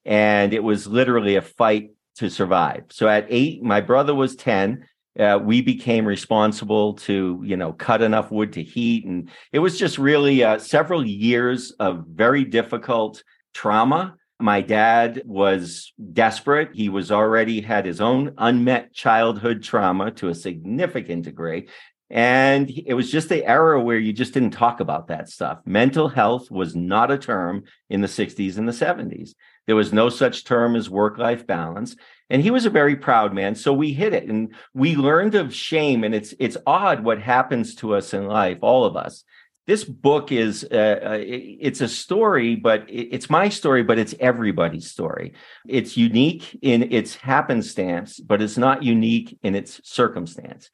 and 0.06 0.54
it 0.54 0.64
was 0.64 0.88
literally 0.88 1.36
a 1.36 1.42
fight 1.42 1.92
to 2.18 2.30
survive. 2.30 2.86
So 2.92 3.08
at 3.08 3.26
eight, 3.30 3.64
my 3.64 3.82
brother 3.82 4.14
was 4.14 4.36
10 4.36 4.86
uh, 5.20 5.40
we 5.42 5.62
became 5.62 6.06
responsible 6.06 6.94
to 6.94 7.42
you 7.44 7.56
know 7.58 7.74
cut 7.74 8.02
enough 8.02 8.32
wood 8.32 8.54
to 8.54 8.64
heat 8.64 9.06
and 9.06 9.30
it 9.52 9.60
was 9.60 9.78
just 9.78 9.98
really 9.98 10.44
uh, 10.44 10.58
several 10.58 11.06
years 11.06 11.72
of 11.80 12.06
very 12.08 12.44
difficult 12.44 13.24
trauma 13.54 14.16
my 14.40 14.62
dad 14.62 15.22
was 15.26 15.94
desperate 16.14 16.70
he 16.74 16.90
was 16.90 17.12
already 17.12 17.62
had 17.62 17.86
his 17.86 18.02
own 18.02 18.34
unmet 18.40 18.92
childhood 18.94 19.62
trauma 19.62 20.10
to 20.10 20.30
a 20.30 20.36
significant 20.36 21.24
degree 21.24 21.68
and 22.14 22.70
it 22.70 22.94
was 22.94 23.12
just 23.12 23.28
the 23.28 23.46
era 23.46 23.82
where 23.82 23.98
you 23.98 24.14
just 24.14 24.34
didn't 24.34 24.52
talk 24.52 24.80
about 24.80 25.08
that 25.08 25.28
stuff. 25.28 25.60
Mental 25.66 26.08
health 26.08 26.50
was 26.50 26.76
not 26.76 27.12
a 27.12 27.18
term 27.18 27.64
in 27.90 28.00
the 28.02 28.08
60s 28.08 28.58
and 28.58 28.68
the 28.68 28.72
70s 28.72 29.34
there 29.66 29.76
was 29.76 29.94
no 29.94 30.10
such 30.10 30.44
term 30.44 30.76
as 30.76 30.90
work 30.90 31.18
life 31.18 31.48
balance. 31.48 31.96
And 32.30 32.42
he 32.42 32.52
was 32.52 32.66
a 32.66 32.72
very 32.72 32.96
proud 32.96 33.34
man 33.34 33.56
so 33.56 33.74
we 33.74 33.94
hit 33.94 34.14
it. 34.14 34.28
And 34.28 34.54
we 34.74 34.96
learned 34.96 35.36
of 35.36 35.54
shame 35.54 36.04
and 36.04 36.16
it's 36.16 36.34
it's 36.40 36.58
odd 36.66 37.04
what 37.04 37.22
happens 37.22 37.76
to 37.76 37.96
us 37.96 38.14
in 38.14 38.28
life 38.28 38.58
all 38.62 38.86
of 38.86 38.96
us. 38.96 39.24
This 39.66 39.86
book 39.86 40.32
is 40.32 40.68
uh, 40.70 41.00
uh 41.04 41.18
it's 41.22 41.82
a 41.82 41.88
story 41.88 42.56
but 42.56 42.86
it's 42.90 43.30
my 43.30 43.50
story 43.50 43.84
but 43.84 44.00
it's 44.00 44.16
everybody's 44.20 44.90
story. 44.90 45.34
It's 45.68 45.96
unique 45.96 46.58
in 46.62 46.92
its 46.92 47.16
happenstance 47.16 48.20
but 48.20 48.42
it's 48.42 48.58
not 48.58 48.84
unique 48.84 49.38
in 49.44 49.56
its 49.56 49.80
circumstance 49.84 50.70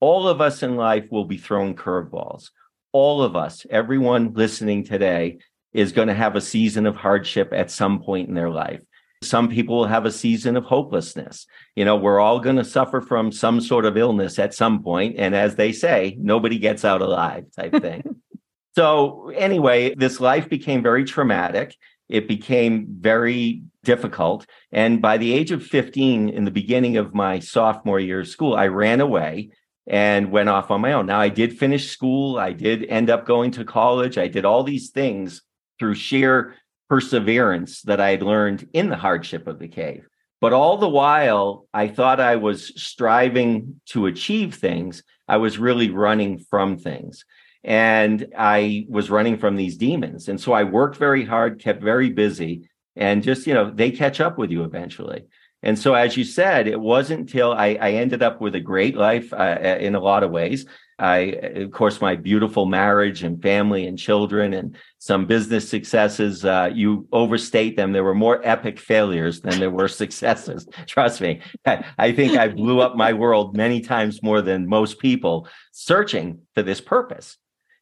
all 0.00 0.28
of 0.28 0.40
us 0.40 0.62
in 0.62 0.76
life 0.76 1.06
will 1.10 1.24
be 1.24 1.38
thrown 1.38 1.74
curveballs 1.74 2.50
all 2.92 3.22
of 3.22 3.36
us 3.36 3.66
everyone 3.70 4.32
listening 4.34 4.84
today 4.84 5.38
is 5.72 5.92
going 5.92 6.08
to 6.08 6.14
have 6.14 6.36
a 6.36 6.40
season 6.40 6.86
of 6.86 6.96
hardship 6.96 7.52
at 7.52 7.70
some 7.70 8.00
point 8.00 8.28
in 8.28 8.34
their 8.34 8.50
life 8.50 8.82
some 9.22 9.48
people 9.48 9.76
will 9.76 9.86
have 9.86 10.06
a 10.06 10.12
season 10.12 10.56
of 10.56 10.64
hopelessness. 10.64 11.46
You 11.74 11.84
know, 11.84 11.96
we're 11.96 12.20
all 12.20 12.38
going 12.38 12.56
to 12.56 12.64
suffer 12.64 13.00
from 13.00 13.32
some 13.32 13.60
sort 13.60 13.84
of 13.84 13.96
illness 13.96 14.38
at 14.38 14.54
some 14.54 14.82
point, 14.82 15.16
And 15.18 15.34
as 15.34 15.56
they 15.56 15.72
say, 15.72 16.16
nobody 16.20 16.58
gets 16.58 16.84
out 16.84 17.02
alive 17.02 17.46
type 17.56 17.80
thing. 17.82 18.02
so, 18.76 19.30
anyway, 19.30 19.94
this 19.94 20.20
life 20.20 20.48
became 20.48 20.82
very 20.82 21.04
traumatic. 21.04 21.76
It 22.08 22.28
became 22.28 22.86
very 22.88 23.62
difficult. 23.82 24.46
And 24.70 25.02
by 25.02 25.18
the 25.18 25.32
age 25.32 25.50
of 25.50 25.66
15, 25.66 26.28
in 26.28 26.44
the 26.44 26.50
beginning 26.50 26.96
of 26.96 27.14
my 27.14 27.40
sophomore 27.40 28.00
year 28.00 28.20
of 28.20 28.28
school, 28.28 28.54
I 28.54 28.68
ran 28.68 29.00
away 29.00 29.50
and 29.88 30.30
went 30.30 30.50
off 30.50 30.70
on 30.70 30.82
my 30.82 30.92
own. 30.92 31.06
Now, 31.06 31.18
I 31.18 31.30
did 31.30 31.58
finish 31.58 31.90
school. 31.90 32.38
I 32.38 32.52
did 32.52 32.84
end 32.84 33.08
up 33.08 33.26
going 33.26 33.50
to 33.52 33.64
college. 33.64 34.18
I 34.18 34.28
did 34.28 34.44
all 34.44 34.62
these 34.62 34.90
things 34.90 35.42
through 35.78 35.94
sheer 35.94 36.54
perseverance 36.90 37.82
that 37.82 38.00
I 38.00 38.10
had 38.10 38.22
learned 38.22 38.68
in 38.72 38.90
the 38.90 38.96
hardship 38.96 39.46
of 39.46 39.58
the 39.58 39.68
cave. 39.68 40.06
But 40.40 40.52
all 40.52 40.76
the 40.76 40.88
while, 40.88 41.66
I 41.72 41.88
thought 41.88 42.20
I 42.20 42.36
was 42.36 42.68
striving 42.80 43.80
to 43.86 44.06
achieve 44.06 44.54
things. 44.54 45.02
I 45.26 45.38
was 45.38 45.58
really 45.58 45.90
running 45.90 46.38
from 46.38 46.78
things. 46.78 47.24
And 47.64 48.26
I 48.36 48.86
was 48.88 49.10
running 49.10 49.38
from 49.38 49.56
these 49.56 49.76
demons. 49.76 50.28
And 50.28 50.40
so 50.40 50.52
I 50.52 50.64
worked 50.64 50.96
very 50.96 51.24
hard, 51.24 51.60
kept 51.60 51.82
very 51.82 52.10
busy, 52.10 52.68
and 52.94 53.22
just, 53.22 53.46
you 53.46 53.54
know, 53.54 53.70
they 53.70 53.90
catch 53.90 54.20
up 54.20 54.38
with 54.38 54.50
you 54.50 54.64
eventually. 54.64 55.24
And 55.62 55.78
so, 55.78 55.94
as 55.94 56.16
you 56.16 56.24
said, 56.24 56.68
it 56.68 56.80
wasn't 56.80 57.20
until 57.20 57.52
I, 57.52 57.76
I 57.80 57.92
ended 57.92 58.22
up 58.22 58.40
with 58.40 58.54
a 58.54 58.60
great 58.60 58.96
life 58.96 59.32
uh, 59.32 59.58
in 59.80 59.94
a 59.94 60.00
lot 60.00 60.22
of 60.22 60.30
ways. 60.30 60.66
I, 61.00 61.18
of 61.54 61.70
course, 61.70 62.00
my 62.00 62.16
beautiful 62.16 62.66
marriage 62.66 63.22
and 63.22 63.40
family 63.40 63.86
and 63.86 63.96
children 63.96 64.52
and 64.52 64.76
some 64.98 65.26
business 65.26 65.68
successes. 65.68 66.44
Uh, 66.44 66.70
you 66.72 67.06
overstate 67.12 67.76
them. 67.76 67.92
There 67.92 68.02
were 68.02 68.14
more 68.14 68.40
epic 68.44 68.80
failures 68.80 69.40
than 69.40 69.60
there 69.60 69.70
were 69.70 69.88
successes. 69.88 70.66
Trust 70.86 71.20
me. 71.20 71.40
I, 71.64 71.84
I 71.98 72.12
think 72.12 72.36
I 72.36 72.48
blew 72.48 72.80
up 72.80 72.96
my 72.96 73.12
world 73.12 73.56
many 73.56 73.80
times 73.80 74.22
more 74.22 74.42
than 74.42 74.66
most 74.66 74.98
people 74.98 75.48
searching 75.70 76.40
for 76.54 76.62
this 76.62 76.80
purpose. 76.80 77.36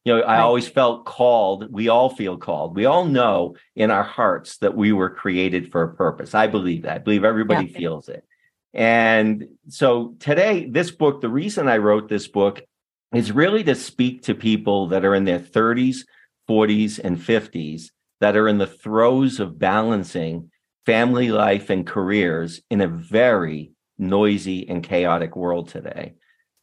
You 0.07 0.15
know, 0.15 0.21
I 0.21 0.39
always 0.39 0.69
felt 0.69 1.03
called. 1.03 1.69
We 1.69 1.89
all 1.89 2.09
feel 2.09 2.37
called. 2.37 2.77
We 2.77 2.85
all 2.85 3.03
know 3.03 3.57
in 3.75 3.91
our 3.91 4.03
hearts 4.03 4.57
that 4.59 4.73
we 4.73 4.93
were 4.93 5.09
created 5.09 5.69
for 5.69 5.83
a 5.83 5.93
purpose. 5.93 6.33
I 6.33 6.47
believe 6.47 6.83
that. 6.83 6.95
I 6.95 6.97
believe 6.99 7.25
everybody 7.25 7.65
yeah. 7.65 7.77
feels 7.77 8.07
it. 8.07 8.23
And 8.73 9.49
so 9.67 10.15
today, 10.19 10.65
this 10.65 10.91
book, 10.91 11.19
the 11.19 11.27
reason 11.27 11.67
I 11.67 11.79
wrote 11.79 12.07
this 12.07 12.29
book 12.29 12.61
is 13.13 13.33
really 13.33 13.65
to 13.65 13.75
speak 13.75 14.21
to 14.23 14.33
people 14.33 14.87
that 14.87 15.03
are 15.03 15.13
in 15.13 15.25
their 15.25 15.41
30s, 15.41 16.05
40s, 16.49 16.99
and 17.03 17.17
50s 17.17 17.89
that 18.21 18.37
are 18.37 18.47
in 18.47 18.59
the 18.59 18.65
throes 18.65 19.41
of 19.41 19.59
balancing 19.59 20.51
family 20.85 21.31
life 21.31 21.69
and 21.69 21.85
careers 21.85 22.61
in 22.69 22.79
a 22.79 22.87
very 22.87 23.73
noisy 23.97 24.69
and 24.69 24.83
chaotic 24.83 25.35
world 25.35 25.67
today. 25.67 26.13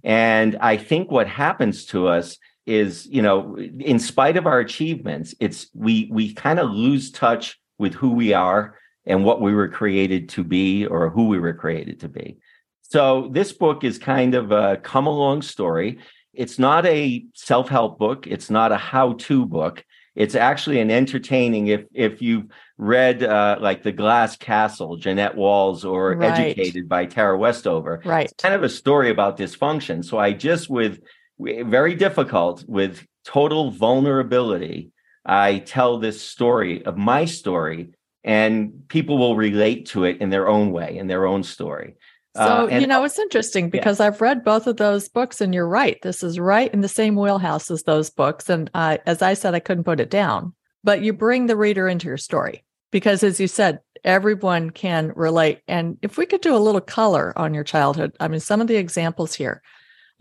And 0.03 0.57
I 0.63 0.79
think 0.79 1.11
what 1.11 1.29
happens 1.29 1.85
to 1.87 2.09
us 2.09 2.39
is, 2.67 3.07
you 3.07 3.23
know, 3.23 3.57
in 3.59 3.99
spite 3.99 4.37
of 4.37 4.47
our 4.47 4.61
achievements, 4.61 5.35
it's 5.41 5.69
we 5.75 6.09
we 6.11 6.33
kind 6.33 6.59
of 6.59 6.71
lose 6.71 7.11
touch 7.11 7.61
with 7.79 7.95
who 7.95 8.11
we 8.11 8.33
are 8.33 8.79
and 9.07 9.25
what 9.25 9.41
we 9.41 9.55
were 9.55 9.69
created 9.69 10.29
to 10.31 10.45
be 10.45 10.87
or 10.87 11.11
who 11.11 11.29
we 11.29 11.39
were 11.39 11.53
created 11.53 12.01
to 12.01 12.09
be. 12.09 12.39
So 12.83 13.29
this 13.33 13.53
book 13.53 13.85
is 13.85 13.99
kind 13.99 14.35
of 14.35 14.53
a 14.53 14.77
come 14.79 15.07
along 15.07 15.43
story. 15.43 15.99
It's 16.33 16.59
not 16.59 16.87
a 16.87 17.27
self-help 17.35 17.99
book. 17.99 18.27
It's 18.27 18.51
not 18.51 18.73
a 18.73 18.77
how-to 18.77 19.47
book. 19.47 19.85
It's 20.15 20.35
actually 20.35 20.81
an 20.81 20.91
entertaining. 20.91 21.67
If 21.69 21.85
if 21.93 22.23
you've 22.23 22.47
read 22.79 23.23
uh, 23.23 23.59
like 23.61 23.83
The 23.83 23.93
Glass 23.93 24.37
Castle, 24.37 24.97
Jeannette 24.97 25.37
Walls, 25.37 25.85
or 25.85 26.17
right. 26.17 26.39
Educated 26.39 26.89
by 26.89 27.07
Tara 27.07 27.37
Westover, 27.37 28.01
right? 28.05 28.27
It's 28.27 28.43
kind 28.43 28.55
of 28.55 28.63
a 28.63 28.69
story 28.69 29.11
about 29.11 29.39
dysfunction. 29.39 30.05
So 30.05 30.19
I 30.19 30.33
just 30.33 30.71
with 30.71 31.01
very 31.39 31.95
difficult 31.95 32.65
with 32.69 33.07
total 33.25 33.71
vulnerability. 33.71 34.91
I 35.25 35.59
tell 35.59 35.99
this 35.99 36.21
story 36.21 36.85
of 36.85 36.97
my 36.97 37.25
story, 37.25 37.91
and 38.23 38.87
people 38.89 39.19
will 39.19 39.37
relate 39.37 39.87
to 39.87 40.05
it 40.05 40.21
in 40.21 40.31
their 40.31 40.49
own 40.49 40.71
way, 40.73 40.97
in 40.97 41.07
their 41.07 41.27
own 41.27 41.43
story. 41.43 41.97
So, 42.37 42.43
uh, 42.43 42.67
and, 42.67 42.81
you 42.83 42.89
know, 42.89 43.05
it's 43.05 43.19
interesting 43.19 43.71
because 43.71 44.01
yeah. 44.01 44.07
I've 44.07 44.21
read 44.21 44.45
both 44.45 44.67
of 44.67 44.77
those 44.77 45.09
books, 45.09 45.41
and 45.41 45.55
you're 45.55 45.69
right. 45.69 46.01
This 46.03 46.23
is 46.23 46.39
right 46.39 46.73
in 46.75 46.81
the 46.81 46.89
same 46.89 47.15
wheelhouse 47.15 47.71
as 47.71 47.85
those 47.85 48.11
books. 48.11 48.51
And 48.51 48.71
uh, 48.75 48.99
as 49.07 49.23
I 49.23 49.35
said, 49.35 49.55
I 49.55 49.61
couldn't 49.61 49.85
put 49.85 50.01
it 50.01 50.11
down, 50.11 50.53
but 50.83 51.03
you 51.03 51.13
bring 51.13 51.47
the 51.47 51.57
reader 51.57 51.89
into 51.89 52.09
your 52.09 52.17
story 52.17 52.65
because, 52.91 53.23
as 53.23 53.39
you 53.39 53.47
said, 53.47 53.79
everyone 54.03 54.71
can 54.71 55.13
relate. 55.15 55.61
And 55.69 55.97
if 56.03 56.19
we 56.19 56.27
could 56.27 56.41
do 56.41 56.57
a 56.57 56.59
little 56.59 56.81
color 56.81 57.33
on 57.39 57.55
your 57.55 57.65
childhood, 57.65 58.17
I 58.19 58.29
mean, 58.29 58.41
some 58.41 58.61
of 58.61 58.67
the 58.67 58.77
examples 58.77 59.35
here, 59.35 59.63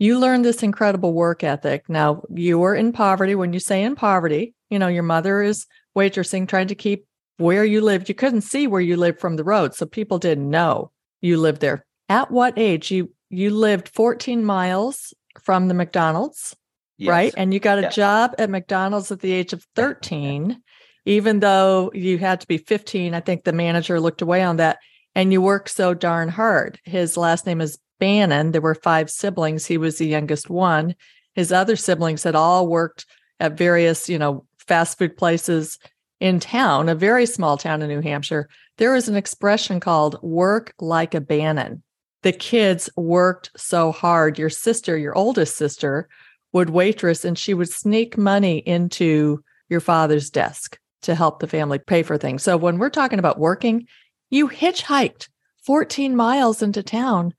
you 0.04 0.18
learned 0.18 0.44
this 0.44 0.62
incredible 0.62 1.14
work 1.14 1.42
ethic. 1.42 1.88
Now, 1.88 2.22
you 2.28 2.58
were 2.58 2.74
in 2.74 2.92
poverty. 2.92 3.34
When 3.34 3.52
you 3.54 3.60
say 3.60 3.82
in 3.82 3.96
poverty, 3.96 4.54
you 4.68 4.78
know, 4.78 4.88
your 4.88 5.02
mother 5.02 5.40
is 5.40 5.66
waitressing, 5.96 6.46
trying 6.46 6.68
to 6.68 6.74
keep 6.74 7.06
where 7.38 7.64
you 7.64 7.80
lived. 7.80 8.08
You 8.08 8.14
couldn't 8.14 8.42
see 8.42 8.66
where 8.66 8.82
you 8.82 8.96
lived 8.96 9.18
from 9.18 9.36
the 9.36 9.44
road. 9.44 9.74
So 9.74 9.86
people 9.86 10.18
didn't 10.18 10.50
know 10.50 10.90
you 11.22 11.38
lived 11.38 11.60
there 11.62 11.86
at 12.08 12.30
what 12.30 12.58
age 12.58 12.90
you 12.90 13.10
you 13.30 13.50
lived 13.50 13.88
14 13.88 14.44
miles 14.44 15.14
from 15.42 15.68
the 15.68 15.74
McDonald's, 15.74 16.54
yes. 16.98 17.10
right? 17.10 17.34
And 17.36 17.52
you 17.52 17.58
got 17.58 17.78
a 17.78 17.82
yes. 17.82 17.94
job 17.96 18.34
at 18.38 18.50
McDonald's 18.50 19.10
at 19.10 19.20
the 19.20 19.32
age 19.32 19.52
of 19.52 19.66
13, 19.74 20.60
even 21.06 21.40
though 21.40 21.90
you 21.94 22.18
had 22.18 22.40
to 22.42 22.46
be 22.46 22.58
15. 22.58 23.14
I 23.14 23.20
think 23.20 23.42
the 23.42 23.52
manager 23.52 23.98
looked 23.98 24.22
away 24.22 24.42
on 24.42 24.58
that. 24.58 24.78
And 25.16 25.32
you 25.32 25.40
worked 25.40 25.70
so 25.70 25.94
darn 25.94 26.28
hard. 26.28 26.80
His 26.84 27.16
last 27.16 27.46
name 27.46 27.60
is 27.60 27.78
Bannon. 28.04 28.52
There 28.52 28.60
were 28.60 28.74
five 28.74 29.10
siblings. 29.10 29.66
He 29.66 29.78
was 29.78 29.98
the 29.98 30.06
youngest 30.06 30.50
one. 30.50 30.94
His 31.34 31.52
other 31.52 31.76
siblings 31.76 32.22
had 32.22 32.34
all 32.34 32.68
worked 32.68 33.06
at 33.40 33.56
various, 33.56 34.08
you 34.08 34.18
know, 34.18 34.44
fast 34.58 34.98
food 34.98 35.16
places 35.16 35.78
in 36.20 36.40
town, 36.40 36.88
a 36.88 36.94
very 36.94 37.26
small 37.26 37.56
town 37.56 37.82
in 37.82 37.88
New 37.88 38.00
Hampshire. 38.00 38.48
There 38.78 38.94
is 38.94 39.08
an 39.08 39.16
expression 39.16 39.80
called 39.80 40.22
work 40.22 40.74
like 40.78 41.14
a 41.14 41.20
Bannon 41.20 41.82
the 42.24 42.32
kids 42.32 42.88
worked 42.96 43.50
so 43.54 43.92
hard. 43.92 44.38
Your 44.38 44.48
sister, 44.48 44.96
your 44.96 45.16
oldest 45.16 45.56
sister, 45.56 46.08
would 46.52 46.70
waitress 46.70 47.24
and 47.24 47.38
she 47.38 47.52
would 47.52 47.68
sneak 47.68 48.16
money 48.16 48.58
into 48.58 49.44
your 49.68 49.80
father's 49.80 50.30
desk 50.30 50.78
to 51.02 51.14
help 51.14 51.38
the 51.38 51.46
family 51.46 51.78
pay 51.78 52.02
for 52.02 52.16
things. 52.16 52.42
So 52.42 52.56
when 52.56 52.78
we're 52.78 52.88
talking 52.88 53.18
about 53.18 53.38
working, 53.38 53.86
you 54.30 54.48
hitchhiked 54.48 55.28
14 55.66 56.16
miles 56.16 56.62
into 56.62 56.82
town 56.82 57.34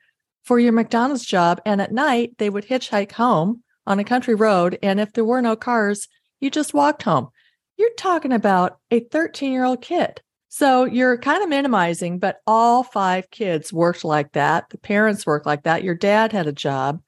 for 0.45 0.59
your 0.59 0.71
McDonald's 0.71 1.25
job. 1.25 1.61
And 1.65 1.81
at 1.81 1.91
night, 1.91 2.37
they 2.37 2.49
would 2.49 2.65
hitchhike 2.65 3.11
home 3.11 3.63
on 3.85 3.99
a 3.99 4.03
country 4.03 4.35
road. 4.35 4.79
And 4.81 4.99
if 4.99 5.11
there 5.13 5.25
were 5.25 5.41
no 5.41 5.55
cars, 5.55 6.07
you 6.39 6.49
just 6.49 6.73
walked 6.73 7.03
home. 7.03 7.29
You're 7.77 7.93
talking 7.97 8.31
about 8.31 8.77
a 8.89 9.01
13 9.01 9.51
year 9.51 9.65
old 9.65 9.81
kid 9.81 10.21
so 10.57 10.85
you're 10.85 11.17
kind 11.17 11.43
of 11.43 11.49
minimizing, 11.49 12.17
but 12.17 12.37
all 12.47 12.83
five 12.83 13.29
kids 13.29 13.73
worked 13.73 14.05
like 14.05 14.31
that. 14.31 14.69
The 14.69 14.77
parents 14.77 15.25
worked 15.25 15.45
like 15.45 15.63
that. 15.63 15.83
Your 15.83 15.95
dad 15.95 16.31
had 16.31 16.47
a 16.47 16.53
job. 16.53 17.01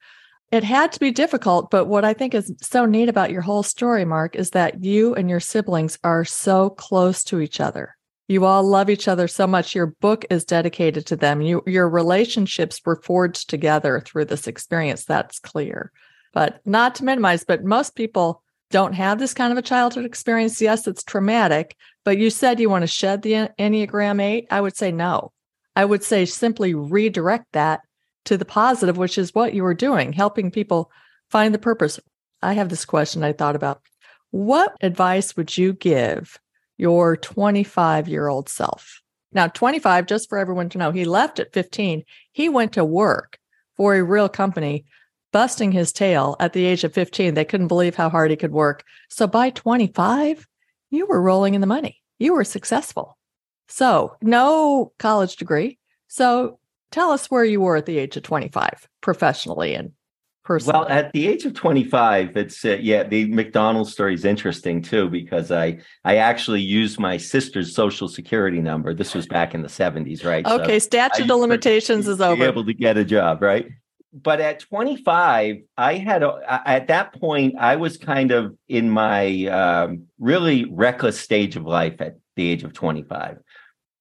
It 0.52 0.64
had 0.64 0.92
to 0.92 1.00
be 1.00 1.12
difficult, 1.12 1.70
but 1.70 1.86
what 1.86 2.04
I 2.04 2.12
think 2.12 2.34
is 2.34 2.52
so 2.60 2.84
neat 2.84 3.08
about 3.08 3.30
your 3.30 3.40
whole 3.40 3.62
story, 3.62 4.04
Mark, 4.04 4.36
is 4.36 4.50
that 4.50 4.84
you 4.84 5.14
and 5.14 5.30
your 5.30 5.40
siblings 5.40 5.98
are 6.04 6.26
so 6.26 6.68
close 6.68 7.24
to 7.24 7.40
each 7.40 7.58
other. 7.58 7.96
You 8.28 8.44
all 8.44 8.62
love 8.62 8.90
each 8.90 9.08
other 9.08 9.26
so 9.26 9.46
much. 9.46 9.74
Your 9.74 9.86
book 9.86 10.26
is 10.28 10.44
dedicated 10.44 11.06
to 11.06 11.16
them. 11.16 11.40
You, 11.40 11.62
your 11.66 11.88
relationships 11.88 12.80
were 12.84 13.00
forged 13.02 13.48
together 13.48 14.00
through 14.04 14.26
this 14.26 14.46
experience. 14.46 15.06
That's 15.06 15.38
clear. 15.40 15.90
But 16.34 16.60
not 16.66 16.94
to 16.96 17.04
minimize, 17.04 17.44
but 17.44 17.64
most 17.64 17.96
people 17.96 18.42
don't 18.70 18.92
have 18.92 19.18
this 19.18 19.32
kind 19.32 19.50
of 19.50 19.56
a 19.56 19.62
childhood 19.62 20.04
experience. 20.04 20.60
Yes, 20.60 20.86
it's 20.86 21.02
traumatic, 21.02 21.74
but 22.04 22.18
you 22.18 22.28
said 22.28 22.60
you 22.60 22.68
want 22.68 22.82
to 22.82 22.86
shed 22.86 23.22
the 23.22 23.48
Enneagram 23.58 24.20
8. 24.20 24.46
I 24.50 24.60
would 24.60 24.76
say 24.76 24.92
no. 24.92 25.32
I 25.74 25.86
would 25.86 26.04
say 26.04 26.26
simply 26.26 26.74
redirect 26.74 27.46
that 27.52 27.80
to 28.26 28.36
the 28.36 28.44
positive, 28.44 28.98
which 28.98 29.16
is 29.16 29.34
what 29.34 29.54
you 29.54 29.62
were 29.62 29.72
doing, 29.72 30.12
helping 30.12 30.50
people 30.50 30.90
find 31.30 31.54
the 31.54 31.58
purpose. 31.58 31.98
I 32.42 32.52
have 32.52 32.68
this 32.68 32.84
question 32.84 33.24
I 33.24 33.32
thought 33.32 33.56
about. 33.56 33.80
What 34.30 34.76
advice 34.82 35.34
would 35.34 35.56
you 35.56 35.72
give 35.72 36.38
your 36.78 37.16
25 37.16 38.08
year 38.08 38.28
old 38.28 38.48
self? 38.48 39.02
Now, 39.32 39.46
25, 39.46 40.06
just 40.06 40.28
for 40.28 40.38
everyone 40.38 40.70
to 40.70 40.78
know, 40.78 40.90
he 40.90 41.04
left 41.04 41.38
at 41.38 41.52
15. 41.52 42.02
He 42.32 42.48
went 42.48 42.72
to 42.72 42.84
work 42.84 43.38
for 43.76 43.94
a 43.94 44.02
real 44.02 44.28
company, 44.28 44.86
busting 45.32 45.72
his 45.72 45.92
tail 45.92 46.36
at 46.40 46.54
the 46.54 46.64
age 46.64 46.82
of 46.84 46.94
15. 46.94 47.34
They 47.34 47.44
couldn't 47.44 47.68
believe 47.68 47.94
how 47.94 48.08
hard 48.08 48.30
he 48.30 48.36
could 48.36 48.52
work. 48.52 48.84
So 49.10 49.26
by 49.26 49.50
25, 49.50 50.46
you 50.90 51.06
were 51.06 51.20
rolling 51.20 51.54
in 51.54 51.60
the 51.60 51.66
money. 51.66 52.00
You 52.18 52.32
were 52.32 52.44
successful. 52.44 53.18
So, 53.68 54.16
no 54.22 54.92
college 54.98 55.36
degree. 55.36 55.78
So, 56.08 56.58
tell 56.90 57.10
us 57.10 57.30
where 57.30 57.44
you 57.44 57.60
were 57.60 57.76
at 57.76 57.84
the 57.84 57.98
age 57.98 58.16
of 58.16 58.22
25 58.22 58.88
professionally 59.02 59.74
and 59.74 59.92
Well, 60.48 60.88
at 60.88 61.12
the 61.12 61.28
age 61.28 61.44
of 61.44 61.54
25, 61.54 62.36
it's 62.36 62.64
uh, 62.64 62.78
yeah, 62.80 63.02
the 63.02 63.26
McDonald's 63.26 63.92
story 63.92 64.14
is 64.14 64.24
interesting 64.24 64.80
too 64.82 65.10
because 65.10 65.50
I 65.50 65.80
I 66.04 66.16
actually 66.16 66.62
used 66.62 66.98
my 66.98 67.16
sister's 67.16 67.74
social 67.74 68.08
security 68.08 68.60
number. 68.60 68.94
This 68.94 69.14
was 69.14 69.26
back 69.26 69.54
in 69.54 69.62
the 69.62 69.68
70s, 69.68 70.24
right? 70.24 70.46
Okay, 70.46 70.78
so 70.78 70.86
statute 70.86 71.30
of 71.30 71.38
limitations 71.38 72.08
is 72.08 72.20
over. 72.20 72.44
Able 72.44 72.64
to 72.64 72.74
get 72.74 72.96
a 72.96 73.04
job, 73.04 73.42
right? 73.42 73.68
but 74.12 74.40
at 74.40 74.60
25 74.60 75.56
i 75.76 75.94
had 75.94 76.22
a, 76.22 76.62
at 76.66 76.86
that 76.88 77.12
point 77.20 77.54
i 77.58 77.76
was 77.76 77.96
kind 77.96 78.30
of 78.30 78.56
in 78.68 78.88
my 78.88 79.44
um, 79.46 80.04
really 80.18 80.64
reckless 80.64 81.20
stage 81.20 81.56
of 81.56 81.64
life 81.64 82.00
at 82.00 82.16
the 82.36 82.48
age 82.48 82.64
of 82.64 82.72
25 82.72 83.38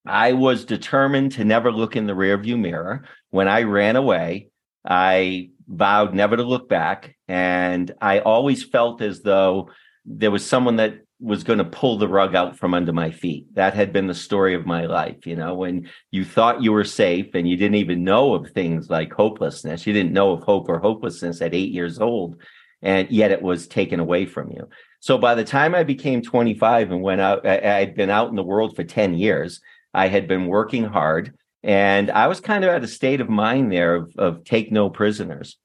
i 0.06 0.34
was 0.34 0.66
determined 0.66 1.34
to 1.34 1.44
never 1.44 1.72
look 1.72 1.96
in 1.96 2.08
the 2.08 2.13
rearview 2.13 2.58
mirror 2.58 3.04
when 3.32 3.48
i 3.48 3.63
ran 3.63 3.96
away 3.96 4.48
i 4.86 5.50
vowed 5.68 6.14
never 6.14 6.38
to 6.38 6.44
look 6.44 6.70
back 6.70 7.16
and 7.28 7.94
i 8.02 8.20
always 8.20 8.64
felt 8.64 9.02
as 9.02 9.22
though 9.22 9.70
there 10.06 10.32
was 10.32 10.46
someone 10.46 10.78
that 10.78 11.00
was 11.20 11.44
going 11.44 11.58
to 11.58 11.66
pull 11.66 11.98
the 11.98 12.08
rug 12.08 12.36
out 12.36 12.58
from 12.58 12.74
under 12.74 12.94
my 12.94 13.10
feet. 13.10 13.48
That 13.56 13.74
had 13.74 13.92
been 13.92 14.08
the 14.08 14.14
story 14.14 14.54
of 14.54 14.66
my 14.66 14.86
life. 14.86 15.26
You 15.26 15.36
know, 15.36 15.56
when 15.56 15.90
you 16.12 16.24
thought 16.24 16.62
you 16.62 16.72
were 16.72 16.84
safe 16.84 17.34
and 17.34 17.50
you 17.50 17.58
didn't 17.58 17.76
even 17.76 18.04
know 18.04 18.36
of 18.36 18.52
things 18.52 18.90
like 18.90 19.12
hopelessness, 19.12 19.88
you 19.88 19.94
didn't 19.94 20.14
know 20.14 20.32
of 20.32 20.44
hope 20.44 20.70
or 20.70 20.80
hopelessness 20.80 21.42
at 21.42 21.56
eight 21.56 21.72
years 21.72 22.00
old, 22.00 22.40
and 22.82 23.10
yet 23.10 23.32
it 23.32 23.42
was 23.42 23.68
taken 23.68 24.00
away 24.00 24.26
from 24.26 24.52
you. 24.52 24.70
So 25.00 25.18
by 25.18 25.34
the 25.34 25.44
time 25.44 25.74
I 25.74 25.84
became 25.84 26.22
25 26.22 26.92
and 26.92 27.02
went 27.02 27.22
out, 27.22 27.46
I, 27.46 27.80
I'd 27.80 27.96
been 27.96 28.10
out 28.12 28.30
in 28.30 28.36
the 28.36 28.44
world 28.44 28.76
for 28.76 28.84
10 28.84 29.16
years. 29.16 29.60
I 29.94 30.08
had 30.08 30.28
been 30.28 30.46
working 30.46 30.84
hard 30.84 31.34
and 31.64 32.12
I 32.12 32.28
was 32.28 32.40
kind 32.40 32.64
of 32.64 32.70
at 32.70 32.84
a 32.84 32.88
state 32.88 33.22
of 33.22 33.30
mind 33.30 33.72
there 33.72 33.96
of, 33.96 34.14
of 34.18 34.44
take 34.44 34.72
no 34.72 34.90
prisoners 34.90 35.58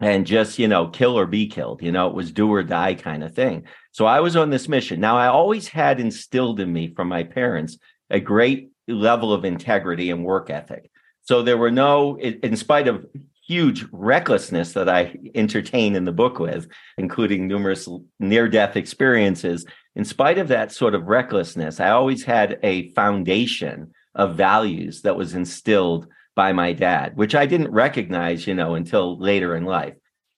and 0.00 0.26
just, 0.26 0.58
you 0.58 0.68
know, 0.68 0.88
kill 0.88 1.18
or 1.18 1.26
be 1.26 1.48
killed. 1.48 1.82
You 1.82 1.90
know, 1.90 2.08
it 2.08 2.14
was 2.14 2.30
do 2.30 2.52
or 2.52 2.62
die 2.62 2.94
kind 2.94 3.24
of 3.24 3.34
thing. 3.34 3.64
So 3.92 4.06
I 4.06 4.20
was 4.20 4.36
on 4.36 4.50
this 4.50 4.68
mission. 4.68 5.00
Now, 5.00 5.16
I 5.16 5.26
always 5.26 5.68
had 5.68 5.98
instilled 5.98 6.60
in 6.60 6.72
me 6.72 6.92
from 6.94 7.08
my 7.08 7.24
parents 7.24 7.78
a 8.10 8.20
great 8.20 8.70
level 8.86 9.32
of 9.32 9.44
integrity 9.44 10.10
and 10.10 10.24
work 10.24 10.50
ethic. 10.50 10.90
So 11.22 11.42
there 11.42 11.58
were 11.58 11.70
no, 11.70 12.18
in 12.18 12.56
spite 12.56 12.88
of 12.88 13.04
huge 13.46 13.84
recklessness 13.92 14.74
that 14.74 14.88
I 14.88 15.16
entertain 15.34 15.96
in 15.96 16.04
the 16.04 16.12
book 16.12 16.38
with, 16.38 16.68
including 16.96 17.48
numerous 17.48 17.88
near 18.20 18.46
death 18.48 18.76
experiences, 18.76 19.66
in 19.96 20.04
spite 20.04 20.38
of 20.38 20.48
that 20.48 20.70
sort 20.70 20.94
of 20.94 21.06
recklessness, 21.06 21.80
I 21.80 21.90
always 21.90 22.24
had 22.24 22.58
a 22.62 22.90
foundation 22.90 23.92
of 24.14 24.36
values 24.36 25.02
that 25.02 25.16
was 25.16 25.34
instilled 25.34 26.08
by 26.34 26.52
my 26.52 26.72
dad, 26.72 27.16
which 27.16 27.34
I 27.34 27.46
didn't 27.46 27.72
recognize, 27.72 28.46
you 28.46 28.54
know, 28.54 28.74
until 28.74 29.18
later 29.18 29.56
in 29.56 29.64
life. 29.64 29.94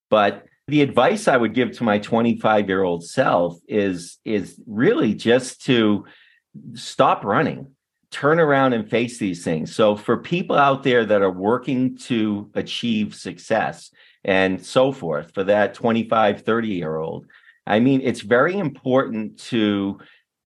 But 0.08 0.46
the 0.70 0.82
advice 0.82 1.28
I 1.28 1.36
would 1.36 1.52
give 1.52 1.72
to 1.72 1.84
my 1.84 1.98
25 1.98 2.68
year 2.68 2.82
old 2.82 3.04
self 3.04 3.58
is 3.68 4.18
is 4.24 4.58
really 4.66 5.14
just 5.14 5.64
to 5.66 6.06
stop 6.74 7.24
running 7.24 7.66
turn 8.10 8.40
around 8.40 8.72
and 8.72 8.90
face 8.90 9.18
these 9.18 9.44
things 9.44 9.74
so 9.74 9.94
for 9.94 10.16
people 10.16 10.56
out 10.56 10.82
there 10.82 11.04
that 11.04 11.22
are 11.22 11.30
working 11.30 11.96
to 11.96 12.50
achieve 12.54 13.14
success 13.14 13.92
and 14.24 14.64
so 14.64 14.90
forth 14.90 15.32
for 15.32 15.44
that 15.44 15.74
25 15.74 16.42
30 16.42 16.68
year 16.68 16.96
old 16.96 17.26
i 17.68 17.78
mean 17.78 18.00
it's 18.02 18.22
very 18.22 18.58
important 18.58 19.38
to 19.38 19.96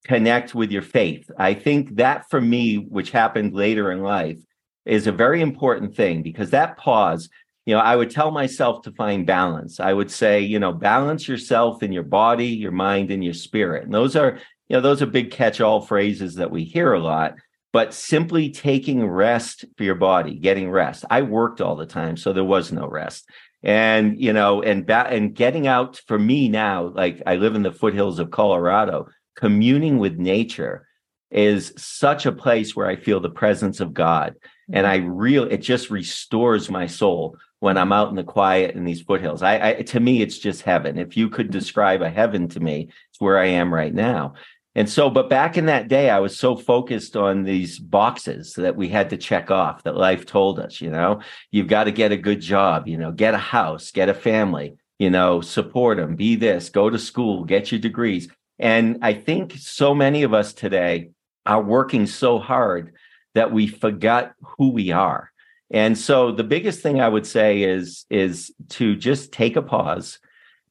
connect 0.04 0.54
with 0.54 0.70
your 0.70 0.82
faith 0.82 1.30
i 1.38 1.54
think 1.54 1.96
that 1.96 2.28
for 2.30 2.40
me 2.40 2.76
which 2.76 3.11
happened 3.11 3.54
later 3.54 3.90
in 3.90 4.02
life 4.02 4.38
is 4.84 5.06
a 5.06 5.12
very 5.12 5.40
important 5.40 5.94
thing 5.96 6.23
because 6.23 6.50
that 6.50 6.76
pause 6.76 7.28
you 7.66 7.75
know, 7.75 7.80
I 7.80 7.96
would 7.96 8.11
tell 8.11 8.30
myself 8.30 8.82
to 8.82 8.92
find 8.92 9.26
balance. 9.26 9.80
I 9.80 9.92
would 9.92 10.11
say, 10.11 10.40
you 10.40 10.58
know, 10.58 10.73
balance 10.73 11.26
yourself 11.26 11.82
in 11.82 11.92
your 11.92 12.02
body, 12.02 12.49
your 12.49 12.73
mind, 12.73 13.11
and 13.11 13.25
your 13.25 13.32
spirit. 13.32 13.84
And 13.84 13.94
those 13.94 14.16
are, 14.16 14.38
you 14.68 14.76
know, 14.76 14.80
those 14.80 15.00
are 15.00 15.06
big 15.06 15.30
catch-all 15.30 15.80
phrases 15.80 16.34
that 16.34 16.50
we 16.50 16.64
hear 16.64 16.92
a 16.92 17.00
lot. 17.00 17.34
But 17.73 17.94
simply 17.94 18.50
taking 18.50 19.04
rest 19.04 19.64
for 19.76 19.82
your 19.82 19.96
body, 19.96 20.37
getting 20.37 20.70
rest. 20.70 21.04
I 21.11 21.23
worked 21.23 21.61
all 21.61 21.75
the 21.75 21.87
time, 21.87 22.16
so 22.16 22.32
there 22.32 22.44
was 22.44 22.70
no 22.70 22.87
rest. 22.87 23.28
And 23.64 24.20
you 24.20 24.32
know, 24.32 24.62
and 24.62 24.87
ba- 24.87 25.08
and 25.08 25.34
getting 25.34 25.66
out 25.66 26.00
for 26.06 26.18
me 26.18 26.49
now, 26.49 26.92
like 26.94 27.23
I 27.26 27.37
live 27.37 27.56
in 27.56 27.62
the 27.62 27.73
foothills 27.73 28.20
of 28.20 28.30
Colorado, 28.30 29.08
communing 29.36 29.98
with 29.98 30.16
nature 30.16 30.86
is 31.30 31.72
such 31.76 32.26
a 32.26 32.32
place 32.32 32.76
where 32.76 32.86
I 32.86 32.96
feel 32.96 33.20
the 33.20 33.30
presence 33.30 33.80
of 33.80 33.92
God. 33.94 34.36
And 34.72 34.86
I 34.86 34.96
real 34.96 35.44
it 35.44 35.58
just 35.58 35.90
restores 35.90 36.70
my 36.70 36.86
soul 36.86 37.36
when 37.60 37.76
I'm 37.76 37.92
out 37.92 38.10
in 38.10 38.14
the 38.14 38.24
quiet 38.24 38.74
in 38.74 38.84
these 38.84 39.02
foothills. 39.02 39.42
I, 39.42 39.68
I, 39.68 39.72
to 39.82 40.00
me, 40.00 40.22
it's 40.22 40.38
just 40.38 40.62
heaven. 40.62 40.98
If 40.98 41.16
you 41.16 41.28
could 41.28 41.46
mm-hmm. 41.46 41.58
describe 41.58 42.02
a 42.02 42.10
heaven 42.10 42.48
to 42.48 42.60
me, 42.60 42.88
it's 43.10 43.20
where 43.20 43.38
I 43.38 43.46
am 43.46 43.72
right 43.72 43.92
now. 43.92 44.34
And 44.76 44.90
so, 44.90 45.08
but 45.08 45.30
back 45.30 45.56
in 45.56 45.66
that 45.66 45.88
day, 45.88 46.10
I 46.10 46.18
was 46.18 46.36
so 46.36 46.56
focused 46.56 47.16
on 47.16 47.44
these 47.44 47.78
boxes 47.78 48.54
that 48.54 48.76
we 48.76 48.88
had 48.88 49.10
to 49.10 49.16
check 49.16 49.50
off 49.50 49.84
that 49.84 49.96
life 49.96 50.26
told 50.26 50.58
us, 50.58 50.80
you 50.80 50.90
know, 50.90 51.20
you've 51.52 51.68
got 51.68 51.84
to 51.84 51.92
get 51.92 52.10
a 52.10 52.16
good 52.16 52.40
job, 52.40 52.88
you 52.88 52.99
know, 52.99 53.12
get 53.12 53.34
a 53.34 53.38
house, 53.38 53.92
get 53.92 54.08
a 54.08 54.14
family, 54.14 54.76
you 54.99 55.10
know, 55.10 55.40
support 55.40 55.99
them, 55.99 56.16
be 56.16 56.34
this, 56.34 56.70
go 56.70 56.90
to 56.90 56.99
school, 56.99 57.44
get 57.44 57.70
your 57.70 57.80
degrees. 57.80 58.28
And 58.58 58.99
I 59.02 59.14
think 59.14 59.54
so 59.58 59.95
many 59.95 60.23
of 60.23 60.32
us 60.34 60.52
today 60.52 61.10
are 61.45 61.62
working 61.62 62.06
so 62.06 62.38
hard 62.38 62.95
that 63.34 63.52
we 63.52 63.67
forgot 63.67 64.34
who 64.43 64.71
we 64.71 64.93
are 64.93 65.30
and 65.71 65.97
so 65.97 66.30
the 66.30 66.45
biggest 66.45 66.82
thing 66.82 67.00
I 67.00 67.08
would 67.08 67.26
say 67.26 67.62
is 67.62 68.06
is 68.10 68.52
to 68.71 68.95
just 68.95 69.32
take 69.32 69.56
a 69.56 69.62
pause 69.62 70.21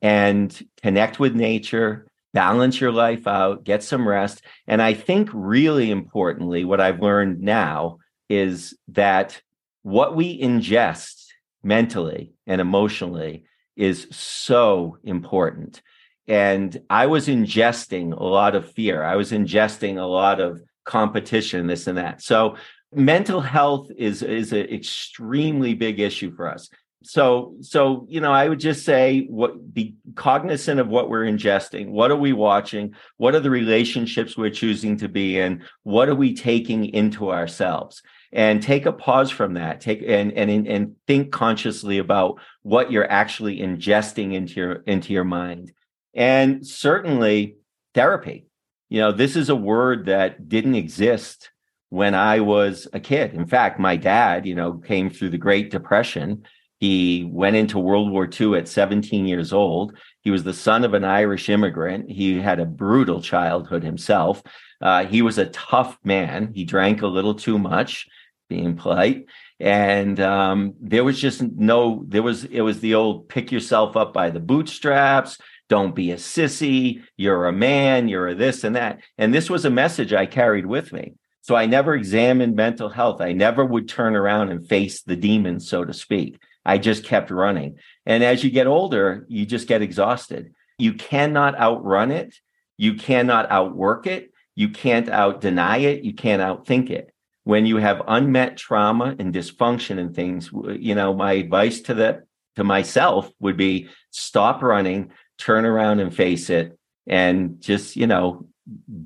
and 0.01 0.65
connect 0.81 1.19
with 1.19 1.35
nature, 1.35 2.07
balance 2.33 2.79
your 2.79 2.93
life 2.93 3.27
out, 3.27 3.65
get 3.65 3.83
some 3.83 4.07
rest. 4.07 4.43
And 4.65 4.81
I 4.81 4.93
think 4.93 5.29
really 5.33 5.91
importantly 5.91 6.63
what 6.63 6.79
I've 6.79 7.01
learned 7.01 7.41
now 7.41 7.99
is 8.29 8.77
that 8.89 9.41
what 9.81 10.15
we 10.15 10.39
ingest 10.39 11.25
mentally 11.63 12.31
and 12.47 12.61
emotionally 12.61 13.43
is 13.75 14.07
so 14.11 14.97
important. 15.03 15.81
And 16.27 16.81
I 16.89 17.07
was 17.07 17.27
ingesting 17.27 18.17
a 18.17 18.23
lot 18.23 18.55
of 18.55 18.71
fear. 18.71 19.03
I 19.03 19.15
was 19.15 19.31
ingesting 19.31 19.97
a 19.97 20.05
lot 20.05 20.39
of 20.39 20.61
competition, 20.85 21.67
this 21.67 21.87
and 21.87 21.97
that. 21.97 22.21
So 22.21 22.55
mental 22.93 23.41
health 23.41 23.89
is 23.97 24.21
is 24.21 24.53
an 24.53 24.69
extremely 24.69 25.73
big 25.73 25.99
issue 25.99 26.35
for 26.35 26.49
us. 26.49 26.69
So 27.05 27.55
so 27.59 28.05
you 28.09 28.21
know 28.21 28.31
i 28.31 28.47
would 28.47 28.61
just 28.61 28.85
say 28.85 29.25
what 29.29 29.73
be 29.73 29.95
cognizant 30.15 30.79
of 30.79 30.87
what 30.87 31.09
we're 31.09 31.25
ingesting. 31.25 31.89
What 31.89 32.11
are 32.11 32.17
we 32.17 32.31
watching? 32.31 32.95
What 33.17 33.35
are 33.35 33.41
the 33.41 33.49
relationships 33.49 34.37
we're 34.37 34.51
choosing 34.51 34.97
to 34.97 35.09
be 35.09 35.37
in? 35.37 35.63
What 35.83 36.07
are 36.07 36.15
we 36.15 36.33
taking 36.33 36.85
into 36.85 37.31
ourselves? 37.31 38.01
And 38.31 38.63
take 38.63 38.85
a 38.85 38.93
pause 38.93 39.29
from 39.29 39.55
that. 39.55 39.81
Take 39.81 40.01
and 40.07 40.31
and 40.31 40.67
and 40.67 40.95
think 41.05 41.31
consciously 41.31 41.97
about 41.97 42.39
what 42.61 42.91
you're 42.91 43.11
actually 43.11 43.59
ingesting 43.59 44.33
into 44.33 44.53
your 44.55 44.73
into 44.87 45.11
your 45.11 45.25
mind 45.25 45.73
and 46.13 46.65
certainly 46.65 47.57
therapy 47.93 48.45
you 48.89 48.99
know 48.99 49.11
this 49.11 49.35
is 49.35 49.49
a 49.49 49.55
word 49.55 50.05
that 50.05 50.47
didn't 50.49 50.75
exist 50.75 51.49
when 51.93 52.15
I 52.15 52.39
was 52.39 52.87
a 52.91 52.99
kid. 52.99 53.35
In 53.35 53.45
fact, 53.45 53.79
my 53.79 53.97
dad, 53.97 54.47
you 54.47 54.55
know, 54.55 54.73
came 54.73 55.11
through 55.11 55.29
the 55.29 55.37
Great 55.37 55.69
Depression. 55.69 56.43
He 56.79 57.29
went 57.31 57.55
into 57.55 57.77
World 57.77 58.09
War 58.09 58.27
II 58.27 58.57
at 58.57 58.67
17 58.67 59.27
years 59.27 59.53
old. 59.53 59.95
He 60.21 60.31
was 60.31 60.43
the 60.43 60.55
son 60.55 60.83
of 60.85 60.95
an 60.95 61.03
Irish 61.03 61.49
immigrant. 61.49 62.09
He 62.09 62.39
had 62.39 62.59
a 62.59 62.65
brutal 62.65 63.21
childhood 63.21 63.83
himself. 63.83 64.41
Uh, 64.81 65.05
he 65.05 65.21
was 65.21 65.37
a 65.37 65.45
tough 65.45 65.99
man. 66.03 66.51
He 66.55 66.65
drank 66.65 67.03
a 67.03 67.07
little 67.07 67.35
too 67.35 67.59
much, 67.59 68.07
being 68.49 68.75
polite. 68.75 69.27
And 69.59 70.19
um, 70.19 70.73
there 70.81 71.03
was 71.03 71.21
just 71.21 71.43
no, 71.43 72.05
there 72.07 72.23
was, 72.23 72.45
it 72.45 72.61
was 72.61 72.79
the 72.79 72.95
old 72.95 73.29
pick 73.29 73.51
yourself 73.51 73.95
up 73.95 74.13
by 74.13 74.31
the 74.31 74.39
bootstraps. 74.39 75.37
Don't 75.73 75.95
be 75.95 76.11
a 76.11 76.17
sissy. 76.17 77.01
You're 77.17 77.47
a 77.47 77.51
man. 77.51 78.07
You're 78.07 78.27
a 78.27 78.35
this 78.35 78.63
and 78.63 78.75
that. 78.75 78.99
And 79.17 79.33
this 79.33 79.49
was 79.49 79.65
a 79.65 79.71
message 79.71 80.13
I 80.13 80.27
carried 80.27 80.67
with 80.67 80.93
me. 80.93 81.15
So 81.41 81.55
I 81.55 81.65
never 81.65 81.95
examined 81.95 82.55
mental 82.55 82.89
health. 82.89 83.21
I 83.21 83.31
never 83.31 83.65
would 83.65 83.89
turn 83.89 84.15
around 84.15 84.51
and 84.51 84.69
face 84.69 85.01
the 85.01 85.15
demons, 85.15 85.67
so 85.67 85.83
to 85.83 85.91
speak. 85.91 86.39
I 86.63 86.77
just 86.77 87.03
kept 87.03 87.31
running. 87.31 87.79
And 88.05 88.23
as 88.23 88.43
you 88.43 88.51
get 88.51 88.67
older, 88.67 89.25
you 89.29 89.47
just 89.47 89.67
get 89.67 89.81
exhausted. 89.81 90.53
You 90.77 90.93
cannot 90.93 91.57
outrun 91.59 92.11
it. 92.11 92.35
You 92.77 92.93
cannot 92.93 93.49
outwork 93.49 94.05
it. 94.05 94.31
You 94.53 94.69
can't 94.69 95.09
out 95.09 95.41
deny 95.41 95.77
it. 95.77 96.03
You 96.03 96.13
can't 96.13 96.43
outthink 96.43 96.91
it. 96.91 97.09
When 97.45 97.65
you 97.65 97.77
have 97.77 98.03
unmet 98.07 98.57
trauma 98.57 99.15
and 99.17 99.33
dysfunction 99.33 99.97
and 99.97 100.15
things, 100.15 100.51
you 100.77 100.93
know, 100.93 101.15
my 101.15 101.33
advice 101.33 101.81
to 101.81 101.95
the 101.95 102.25
to 102.57 102.63
myself 102.63 103.31
would 103.39 103.57
be 103.57 103.89
stop 104.11 104.61
running, 104.61 105.11
turn 105.43 105.65
around 105.65 105.99
and 105.99 106.15
face 106.15 106.49
it, 106.49 106.77
and 107.05 107.59
just, 107.61 107.95
you 107.95 108.07
know, 108.07 108.47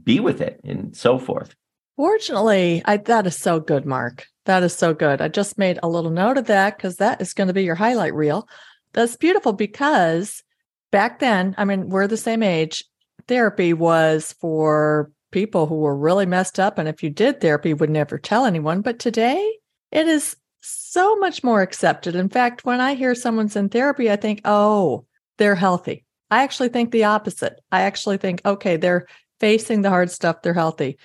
be 0.04 0.20
with 0.20 0.40
it 0.42 0.62
and 0.64 0.96
so 0.96 1.18
forth. 1.18 1.56
Fortunately, 1.96 2.84
I, 2.86 2.98
that 2.98 3.26
is 3.26 3.36
so 3.36 3.60
good, 3.60 3.86
Mark. 3.86 4.28
That 4.46 4.62
is 4.62 4.74
so 4.74 4.94
good. 4.94 5.20
I 5.20 5.30
just 5.30 5.58
made 5.58 5.80
a 5.82 5.90
little 5.90 6.12
note 6.12 6.38
of 6.38 6.46
that 6.46 6.78
because 6.78 6.98
that 6.98 7.22
is 7.22 7.34
going 7.34 7.48
to 7.48 7.54
be 7.54 7.64
your 7.64 7.76
highlight 7.76 8.14
reel. 8.14 8.48
That's 8.94 9.16
beautiful 9.16 9.54
because 9.54 10.44
back 10.92 11.20
then, 11.20 11.56
I 11.58 11.66
mean, 11.66 11.90
we're 11.90 12.08
the 12.08 12.18
same 12.18 12.44
age. 12.44 12.86
Therapy 13.28 13.74
was 13.74 14.36
for 14.40 15.12
people 15.32 15.66
who 15.66 15.76
were 15.76 15.98
really 15.98 16.26
messed 16.26 16.60
up. 16.60 16.78
And 16.78 16.88
if 16.88 17.02
you 17.04 17.10
did 17.10 17.42
therapy, 17.42 17.70
you 17.70 17.76
would 17.78 17.90
never 17.90 18.18
tell 18.18 18.46
anyone. 18.46 18.82
But 18.82 19.00
today, 19.00 19.58
it 19.92 20.08
is 20.08 20.36
so 20.62 21.16
much 21.18 21.44
more 21.44 21.62
accepted. 21.62 22.16
In 22.16 22.30
fact, 22.30 22.64
when 22.64 22.80
I 22.80 22.94
hear 22.94 23.16
someone's 23.16 23.56
in 23.56 23.70
therapy, 23.70 24.12
I 24.12 24.16
think, 24.16 24.42
oh, 24.46 25.06
they're 25.38 25.56
healthy. 25.56 26.06
I 26.30 26.44
actually 26.44 26.70
think 26.70 26.92
the 26.92 27.06
opposite. 27.06 27.60
I 27.72 27.82
actually 27.82 28.18
think, 28.18 28.42
okay, 28.46 28.78
they're 28.78 29.08
facing 29.40 29.82
the 29.82 29.90
hard 29.90 30.12
stuff, 30.12 30.42
they're 30.42 30.54
healthy. 30.54 30.98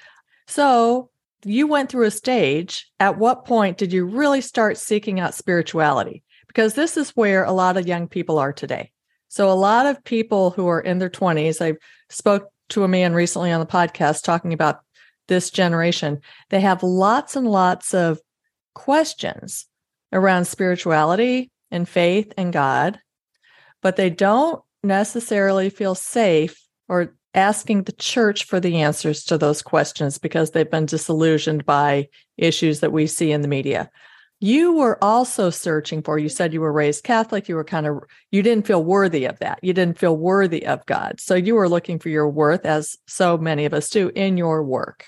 So 0.46 1.10
you 1.44 1.66
went 1.66 1.90
through 1.90 2.06
a 2.06 2.10
stage. 2.10 2.90
At 3.00 3.18
what 3.18 3.44
point 3.44 3.78
did 3.78 3.92
you 3.92 4.04
really 4.04 4.40
start 4.40 4.78
seeking 4.78 5.20
out 5.20 5.34
spirituality? 5.34 6.22
Because 6.46 6.74
this 6.74 6.96
is 6.96 7.10
where 7.10 7.44
a 7.44 7.52
lot 7.52 7.76
of 7.76 7.86
young 7.86 8.08
people 8.08 8.38
are 8.38 8.52
today. 8.52 8.90
So 9.28 9.50
a 9.50 9.54
lot 9.54 9.86
of 9.86 10.04
people 10.04 10.50
who 10.50 10.68
are 10.68 10.80
in 10.80 10.98
their 10.98 11.10
20s, 11.10 11.64
I 11.64 11.78
spoke 12.10 12.48
to 12.70 12.84
a 12.84 12.88
man 12.88 13.14
recently 13.14 13.50
on 13.50 13.60
the 13.60 13.66
podcast 13.66 14.22
talking 14.22 14.52
about 14.52 14.80
this 15.28 15.50
generation. 15.50 16.20
They 16.50 16.60
have 16.60 16.82
lots 16.82 17.36
and 17.36 17.46
lots 17.46 17.94
of 17.94 18.20
questions 18.74 19.66
around 20.12 20.46
spirituality 20.46 21.50
and 21.70 21.88
faith 21.88 22.32
and 22.36 22.52
God, 22.52 22.98
but 23.80 23.96
they 23.96 24.10
don't 24.10 24.62
necessarily 24.82 25.70
feel 25.70 25.94
safe 25.94 26.60
or 26.88 27.14
asking 27.34 27.84
the 27.84 27.92
church 27.92 28.44
for 28.44 28.60
the 28.60 28.82
answers 28.82 29.24
to 29.24 29.38
those 29.38 29.62
questions 29.62 30.18
because 30.18 30.50
they've 30.50 30.70
been 30.70 30.86
disillusioned 30.86 31.64
by 31.64 32.08
issues 32.36 32.80
that 32.80 32.92
we 32.92 33.06
see 33.06 33.32
in 33.32 33.40
the 33.40 33.48
media. 33.48 33.90
You 34.40 34.72
were 34.72 35.02
also 35.02 35.50
searching 35.50 36.02
for, 36.02 36.18
you 36.18 36.28
said 36.28 36.52
you 36.52 36.60
were 36.60 36.72
raised 36.72 37.04
Catholic, 37.04 37.48
you 37.48 37.54
were 37.54 37.64
kind 37.64 37.86
of, 37.86 38.00
you 38.32 38.42
didn't 38.42 38.66
feel 38.66 38.82
worthy 38.82 39.24
of 39.24 39.38
that. 39.38 39.60
You 39.62 39.72
didn't 39.72 40.00
feel 40.00 40.16
worthy 40.16 40.66
of 40.66 40.84
God. 40.86 41.20
So 41.20 41.36
you 41.36 41.54
were 41.54 41.68
looking 41.68 42.00
for 42.00 42.08
your 42.08 42.28
worth, 42.28 42.66
as 42.66 42.96
so 43.06 43.38
many 43.38 43.64
of 43.66 43.72
us 43.72 43.88
do, 43.88 44.10
in 44.16 44.36
your 44.36 44.64
work. 44.64 45.06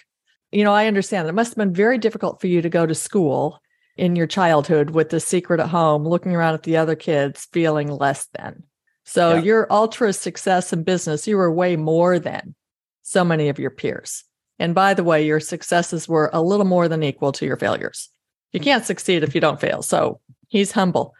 You 0.52 0.62
know, 0.62 0.72
I 0.72 0.86
understand 0.86 1.26
that 1.26 1.30
it 1.30 1.34
must 1.34 1.50
have 1.50 1.58
been 1.58 1.74
very 1.74 1.98
difficult 1.98 2.40
for 2.40 2.46
you 2.46 2.62
to 2.62 2.68
go 2.68 2.86
to 2.86 2.94
school 2.94 3.58
in 3.96 4.14
your 4.14 4.28
childhood 4.28 4.90
with 4.90 5.10
the 5.10 5.18
secret 5.18 5.58
at 5.58 5.68
home, 5.68 6.06
looking 6.06 6.34
around 6.34 6.54
at 6.54 6.62
the 6.62 6.76
other 6.76 6.94
kids, 6.94 7.48
feeling 7.52 7.88
less 7.88 8.28
than. 8.38 8.62
So 9.04 9.34
yeah. 9.34 9.42
your 9.42 9.66
ultra 9.70 10.12
success 10.12 10.72
in 10.72 10.82
business, 10.82 11.28
you 11.28 11.36
were 11.36 11.52
way 11.52 11.76
more 11.76 12.18
than 12.18 12.54
so 13.02 13.24
many 13.24 13.48
of 13.48 13.58
your 13.58 13.70
peers. 13.70 14.24
And 14.58 14.74
by 14.74 14.94
the 14.94 15.04
way, 15.04 15.26
your 15.26 15.40
successes 15.40 16.08
were 16.08 16.30
a 16.32 16.42
little 16.42 16.66
more 16.66 16.88
than 16.88 17.02
equal 17.02 17.32
to 17.32 17.46
your 17.46 17.56
failures. 17.56 18.08
You 18.52 18.60
mm. 18.60 18.64
can't 18.64 18.84
succeed 18.84 19.22
if 19.22 19.34
you 19.34 19.40
don't 19.40 19.60
fail. 19.60 19.82
So 19.82 20.20
he's 20.48 20.72
humble. 20.72 21.14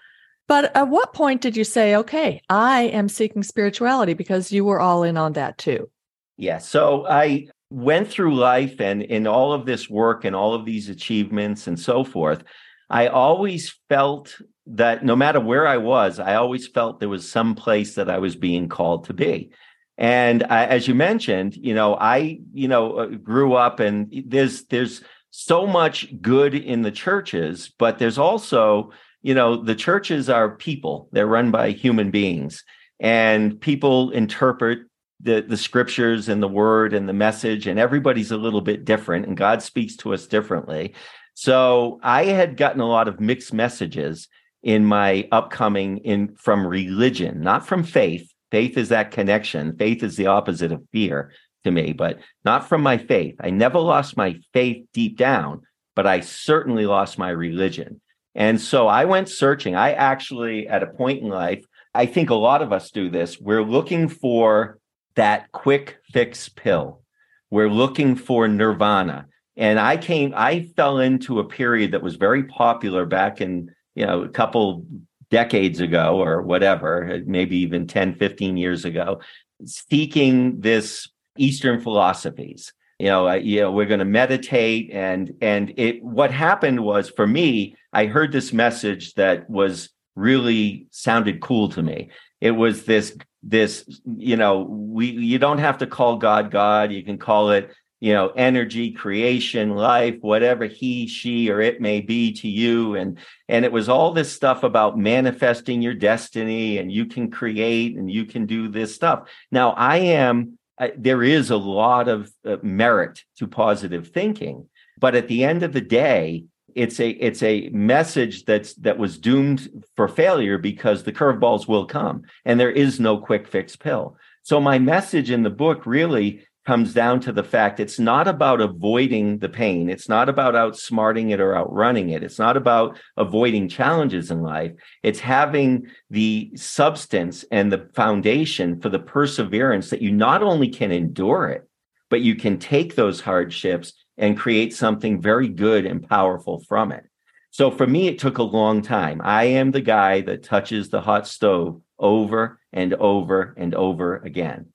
But 0.46 0.74
at 0.76 0.88
what 0.88 1.14
point 1.14 1.40
did 1.40 1.56
you 1.56 1.64
say, 1.64 1.96
okay, 1.96 2.42
I 2.48 2.82
am 2.82 3.08
seeking 3.08 3.42
spirituality 3.42 4.14
because 4.14 4.52
you 4.52 4.64
were 4.64 4.80
all 4.80 5.02
in 5.02 5.16
on 5.16 5.32
that 5.34 5.58
too? 5.58 5.90
Yeah. 6.36 6.58
So 6.58 7.06
I 7.06 7.48
went 7.70 8.08
through 8.08 8.34
life 8.36 8.80
and 8.80 9.02
in 9.02 9.26
all 9.26 9.52
of 9.52 9.66
this 9.66 9.88
work 9.88 10.24
and 10.24 10.36
all 10.36 10.54
of 10.54 10.64
these 10.64 10.88
achievements 10.88 11.66
and 11.66 11.78
so 11.78 12.04
forth, 12.04 12.44
I 12.90 13.08
always 13.08 13.74
felt 13.88 14.36
that 14.66 15.04
no 15.04 15.14
matter 15.14 15.40
where 15.40 15.66
I 15.66 15.76
was, 15.76 16.18
I 16.18 16.34
always 16.34 16.66
felt 16.66 17.00
there 17.00 17.08
was 17.08 17.30
some 17.30 17.54
place 17.54 17.94
that 17.96 18.08
I 18.08 18.18
was 18.18 18.36
being 18.36 18.68
called 18.68 19.04
to 19.04 19.12
be. 19.12 19.52
And 19.96 20.42
I, 20.44 20.66
as 20.66 20.88
you 20.88 20.94
mentioned, 20.94 21.54
you 21.56 21.74
know, 21.74 21.94
I, 21.94 22.40
you 22.52 22.68
know, 22.68 22.96
uh, 22.96 23.06
grew 23.06 23.54
up 23.54 23.80
and 23.80 24.12
there's 24.26 24.64
there's 24.64 25.02
so 25.30 25.66
much 25.66 26.20
good 26.20 26.54
in 26.54 26.82
the 26.82 26.90
churches, 26.90 27.72
but 27.78 27.98
there's 27.98 28.18
also, 28.18 28.90
you 29.22 29.34
know, 29.34 29.62
the 29.62 29.74
churches 29.74 30.28
are 30.28 30.56
people. 30.56 31.08
They're 31.12 31.26
run 31.26 31.50
by 31.50 31.70
human 31.70 32.10
beings, 32.10 32.64
and 32.98 33.60
people 33.60 34.10
interpret 34.10 34.80
the 35.20 35.42
the 35.42 35.56
scriptures 35.56 36.28
and 36.28 36.42
the 36.42 36.48
word 36.48 36.92
and 36.92 37.08
the 37.08 37.12
message, 37.12 37.66
and 37.66 37.78
everybody's 37.78 38.32
a 38.32 38.36
little 38.36 38.62
bit 38.62 38.84
different, 38.84 39.26
and 39.26 39.36
God 39.36 39.62
speaks 39.62 39.96
to 39.98 40.14
us 40.14 40.26
differently. 40.26 40.94
So 41.34 42.00
I 42.02 42.24
had 42.26 42.56
gotten 42.56 42.80
a 42.80 42.88
lot 42.88 43.08
of 43.08 43.20
mixed 43.20 43.52
messages 43.52 44.28
in 44.64 44.84
my 44.84 45.28
upcoming 45.30 45.98
in 45.98 46.34
from 46.36 46.66
religion, 46.66 47.42
not 47.42 47.66
from 47.66 47.84
faith. 47.84 48.28
Faith 48.50 48.78
is 48.78 48.88
that 48.88 49.10
connection. 49.10 49.76
Faith 49.76 50.02
is 50.02 50.16
the 50.16 50.26
opposite 50.26 50.72
of 50.72 50.82
fear 50.90 51.32
to 51.64 51.70
me, 51.70 51.92
but 51.92 52.18
not 52.44 52.68
from 52.68 52.82
my 52.82 52.96
faith. 52.96 53.36
I 53.40 53.50
never 53.50 53.78
lost 53.78 54.16
my 54.16 54.36
faith 54.52 54.86
deep 54.92 55.18
down, 55.18 55.62
but 55.94 56.06
I 56.06 56.20
certainly 56.20 56.86
lost 56.86 57.18
my 57.18 57.28
religion. 57.28 58.00
And 58.34 58.60
so 58.60 58.88
I 58.88 59.04
went 59.04 59.28
searching. 59.28 59.76
I 59.76 59.92
actually, 59.92 60.66
at 60.66 60.82
a 60.82 60.88
point 60.88 61.22
in 61.22 61.28
life, 61.28 61.64
I 61.94 62.06
think 62.06 62.30
a 62.30 62.34
lot 62.34 62.62
of 62.62 62.72
us 62.72 62.90
do 62.90 63.10
this. 63.10 63.38
We're 63.38 63.62
looking 63.62 64.08
for 64.08 64.78
that 65.14 65.52
quick 65.52 65.98
fix 66.12 66.48
pill. 66.48 67.02
We're 67.50 67.70
looking 67.70 68.16
for 68.16 68.48
nirvana. 68.48 69.26
And 69.56 69.78
I 69.78 69.98
came, 69.98 70.32
I 70.34 70.68
fell 70.74 70.98
into 70.98 71.38
a 71.38 71.48
period 71.48 71.92
that 71.92 72.02
was 72.02 72.16
very 72.16 72.44
popular 72.44 73.06
back 73.06 73.40
in 73.40 73.70
you 73.94 74.06
know, 74.06 74.22
a 74.22 74.28
couple 74.28 74.84
decades 75.30 75.80
ago 75.80 76.20
or 76.22 76.42
whatever, 76.42 77.20
maybe 77.26 77.56
even 77.58 77.86
10, 77.86 78.14
15 78.14 78.56
years 78.56 78.84
ago, 78.84 79.20
seeking 79.64 80.60
this 80.60 81.08
Eastern 81.38 81.80
philosophies. 81.80 82.72
You 82.98 83.06
know, 83.06 83.28
uh, 83.28 83.34
you 83.34 83.60
know, 83.60 83.72
we're 83.72 83.86
going 83.86 83.98
to 83.98 84.04
meditate, 84.04 84.90
and 84.92 85.34
and 85.40 85.74
it. 85.76 86.02
What 86.02 86.30
happened 86.30 86.78
was 86.84 87.10
for 87.10 87.26
me, 87.26 87.74
I 87.92 88.06
heard 88.06 88.30
this 88.30 88.52
message 88.52 89.14
that 89.14 89.50
was 89.50 89.90
really 90.14 90.86
sounded 90.90 91.40
cool 91.40 91.68
to 91.70 91.82
me. 91.82 92.10
It 92.40 92.52
was 92.52 92.84
this 92.84 93.16
this 93.42 93.84
you 94.16 94.36
know 94.36 94.60
we 94.60 95.06
you 95.10 95.38
don't 95.38 95.58
have 95.58 95.78
to 95.78 95.88
call 95.88 96.18
God 96.18 96.52
God. 96.52 96.92
You 96.92 97.02
can 97.02 97.18
call 97.18 97.50
it 97.50 97.70
you 98.04 98.12
know 98.12 98.28
energy 98.36 98.90
creation 98.90 99.70
life 99.70 100.16
whatever 100.20 100.66
he 100.66 101.06
she 101.06 101.50
or 101.50 101.62
it 101.62 101.80
may 101.80 102.02
be 102.02 102.32
to 102.34 102.48
you. 102.48 102.96
And 102.96 103.18
and 103.48 103.64
it 103.64 103.72
was 103.72 103.88
all 103.88 104.12
this 104.12 104.30
stuff 104.30 104.62
about 104.62 104.98
manifesting 104.98 105.80
your 105.80 105.94
destiny 105.94 106.76
and 106.76 106.92
you 106.92 107.06
can 107.06 107.30
create 107.30 107.96
and 107.96 108.10
you 108.10 108.26
can 108.26 108.44
do 108.44 108.68
this 108.68 108.94
stuff. 108.94 109.30
Now 109.50 109.70
i 109.70 109.96
am 109.96 110.58
uh, 110.76 110.88
there 110.98 111.22
is 111.22 111.50
a 111.50 111.56
lot 111.56 112.08
of 112.08 112.30
uh, 112.44 112.56
merit 112.62 113.24
to 113.38 113.46
positive 113.46 114.08
thinking 114.08 114.68
but 114.98 115.14
at 115.14 115.28
the 115.28 115.42
end 115.42 115.62
of 115.62 115.72
the 115.72 115.80
day 115.80 116.44
it's 116.74 117.00
a 117.00 117.08
it's 117.08 117.42
a 117.42 117.70
message 117.70 118.44
that's 118.44 118.74
that 118.74 118.98
was 118.98 119.16
doomed 119.16 119.82
for 119.96 120.08
failure 120.08 120.58
because 120.58 121.04
the 121.04 121.12
curveballs 121.12 121.66
will 121.66 121.86
come 121.86 122.22
and 122.44 122.60
there 122.60 122.70
is 122.70 123.00
no 123.00 123.16
quick 123.16 123.48
fix 123.48 123.76
pill. 123.76 124.18
So 124.42 124.60
my 124.60 124.78
message 124.78 125.30
in 125.30 125.42
the 125.42 125.50
book 125.64 125.86
really 125.86 126.44
comes 126.66 126.94
down 126.94 127.20
to 127.20 127.32
the 127.32 127.44
fact 127.44 127.80
it's 127.80 127.98
not 127.98 128.26
about 128.26 128.60
avoiding 128.60 129.38
the 129.38 129.48
pain. 129.48 129.90
It's 129.90 130.08
not 130.08 130.28
about 130.28 130.54
outsmarting 130.54 131.30
it 131.30 131.40
or 131.40 131.56
outrunning 131.56 132.10
it. 132.10 132.22
It's 132.22 132.38
not 132.38 132.56
about 132.56 132.98
avoiding 133.16 133.68
challenges 133.68 134.30
in 134.30 134.40
life. 134.40 134.72
It's 135.02 135.20
having 135.20 135.86
the 136.10 136.50
substance 136.56 137.44
and 137.50 137.70
the 137.70 137.88
foundation 137.94 138.80
for 138.80 138.88
the 138.88 138.98
perseverance 138.98 139.90
that 139.90 140.02
you 140.02 140.12
not 140.12 140.42
only 140.42 140.68
can 140.68 140.90
endure 140.90 141.48
it, 141.48 141.68
but 142.08 142.22
you 142.22 142.34
can 142.34 142.58
take 142.58 142.94
those 142.94 143.20
hardships 143.20 143.92
and 144.16 144.38
create 144.38 144.74
something 144.74 145.20
very 145.20 145.48
good 145.48 145.84
and 145.84 146.08
powerful 146.08 146.62
from 146.68 146.92
it. 146.92 147.04
So 147.50 147.70
for 147.70 147.86
me, 147.86 148.08
it 148.08 148.18
took 148.18 148.38
a 148.38 148.42
long 148.42 148.82
time. 148.82 149.20
I 149.22 149.44
am 149.44 149.70
the 149.70 149.80
guy 149.80 150.22
that 150.22 150.42
touches 150.42 150.88
the 150.88 151.00
hot 151.00 151.28
stove 151.28 151.80
over 151.98 152.58
and 152.72 152.94
over 152.94 153.54
and 153.56 153.74
over 153.74 154.16
again. 154.16 154.73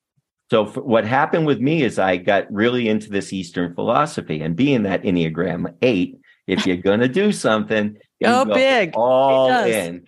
So 0.49 0.65
what 0.65 1.05
happened 1.05 1.45
with 1.45 1.59
me 1.59 1.83
is 1.83 1.99
I 1.99 2.17
got 2.17 2.51
really 2.51 2.89
into 2.89 3.09
this 3.09 3.31
Eastern 3.31 3.75
philosophy 3.75 4.41
and 4.41 4.55
being 4.55 4.83
that 4.83 5.03
Enneagram 5.03 5.75
eight, 5.83 6.17
if 6.47 6.65
you're 6.65 6.77
going 6.77 7.01
to 7.01 7.07
do 7.07 7.31
something, 7.31 7.93
go, 8.23 8.41
oh, 8.41 8.45
go 8.45 8.53
big, 8.55 8.91
all 8.95 9.51
in. 9.63 10.07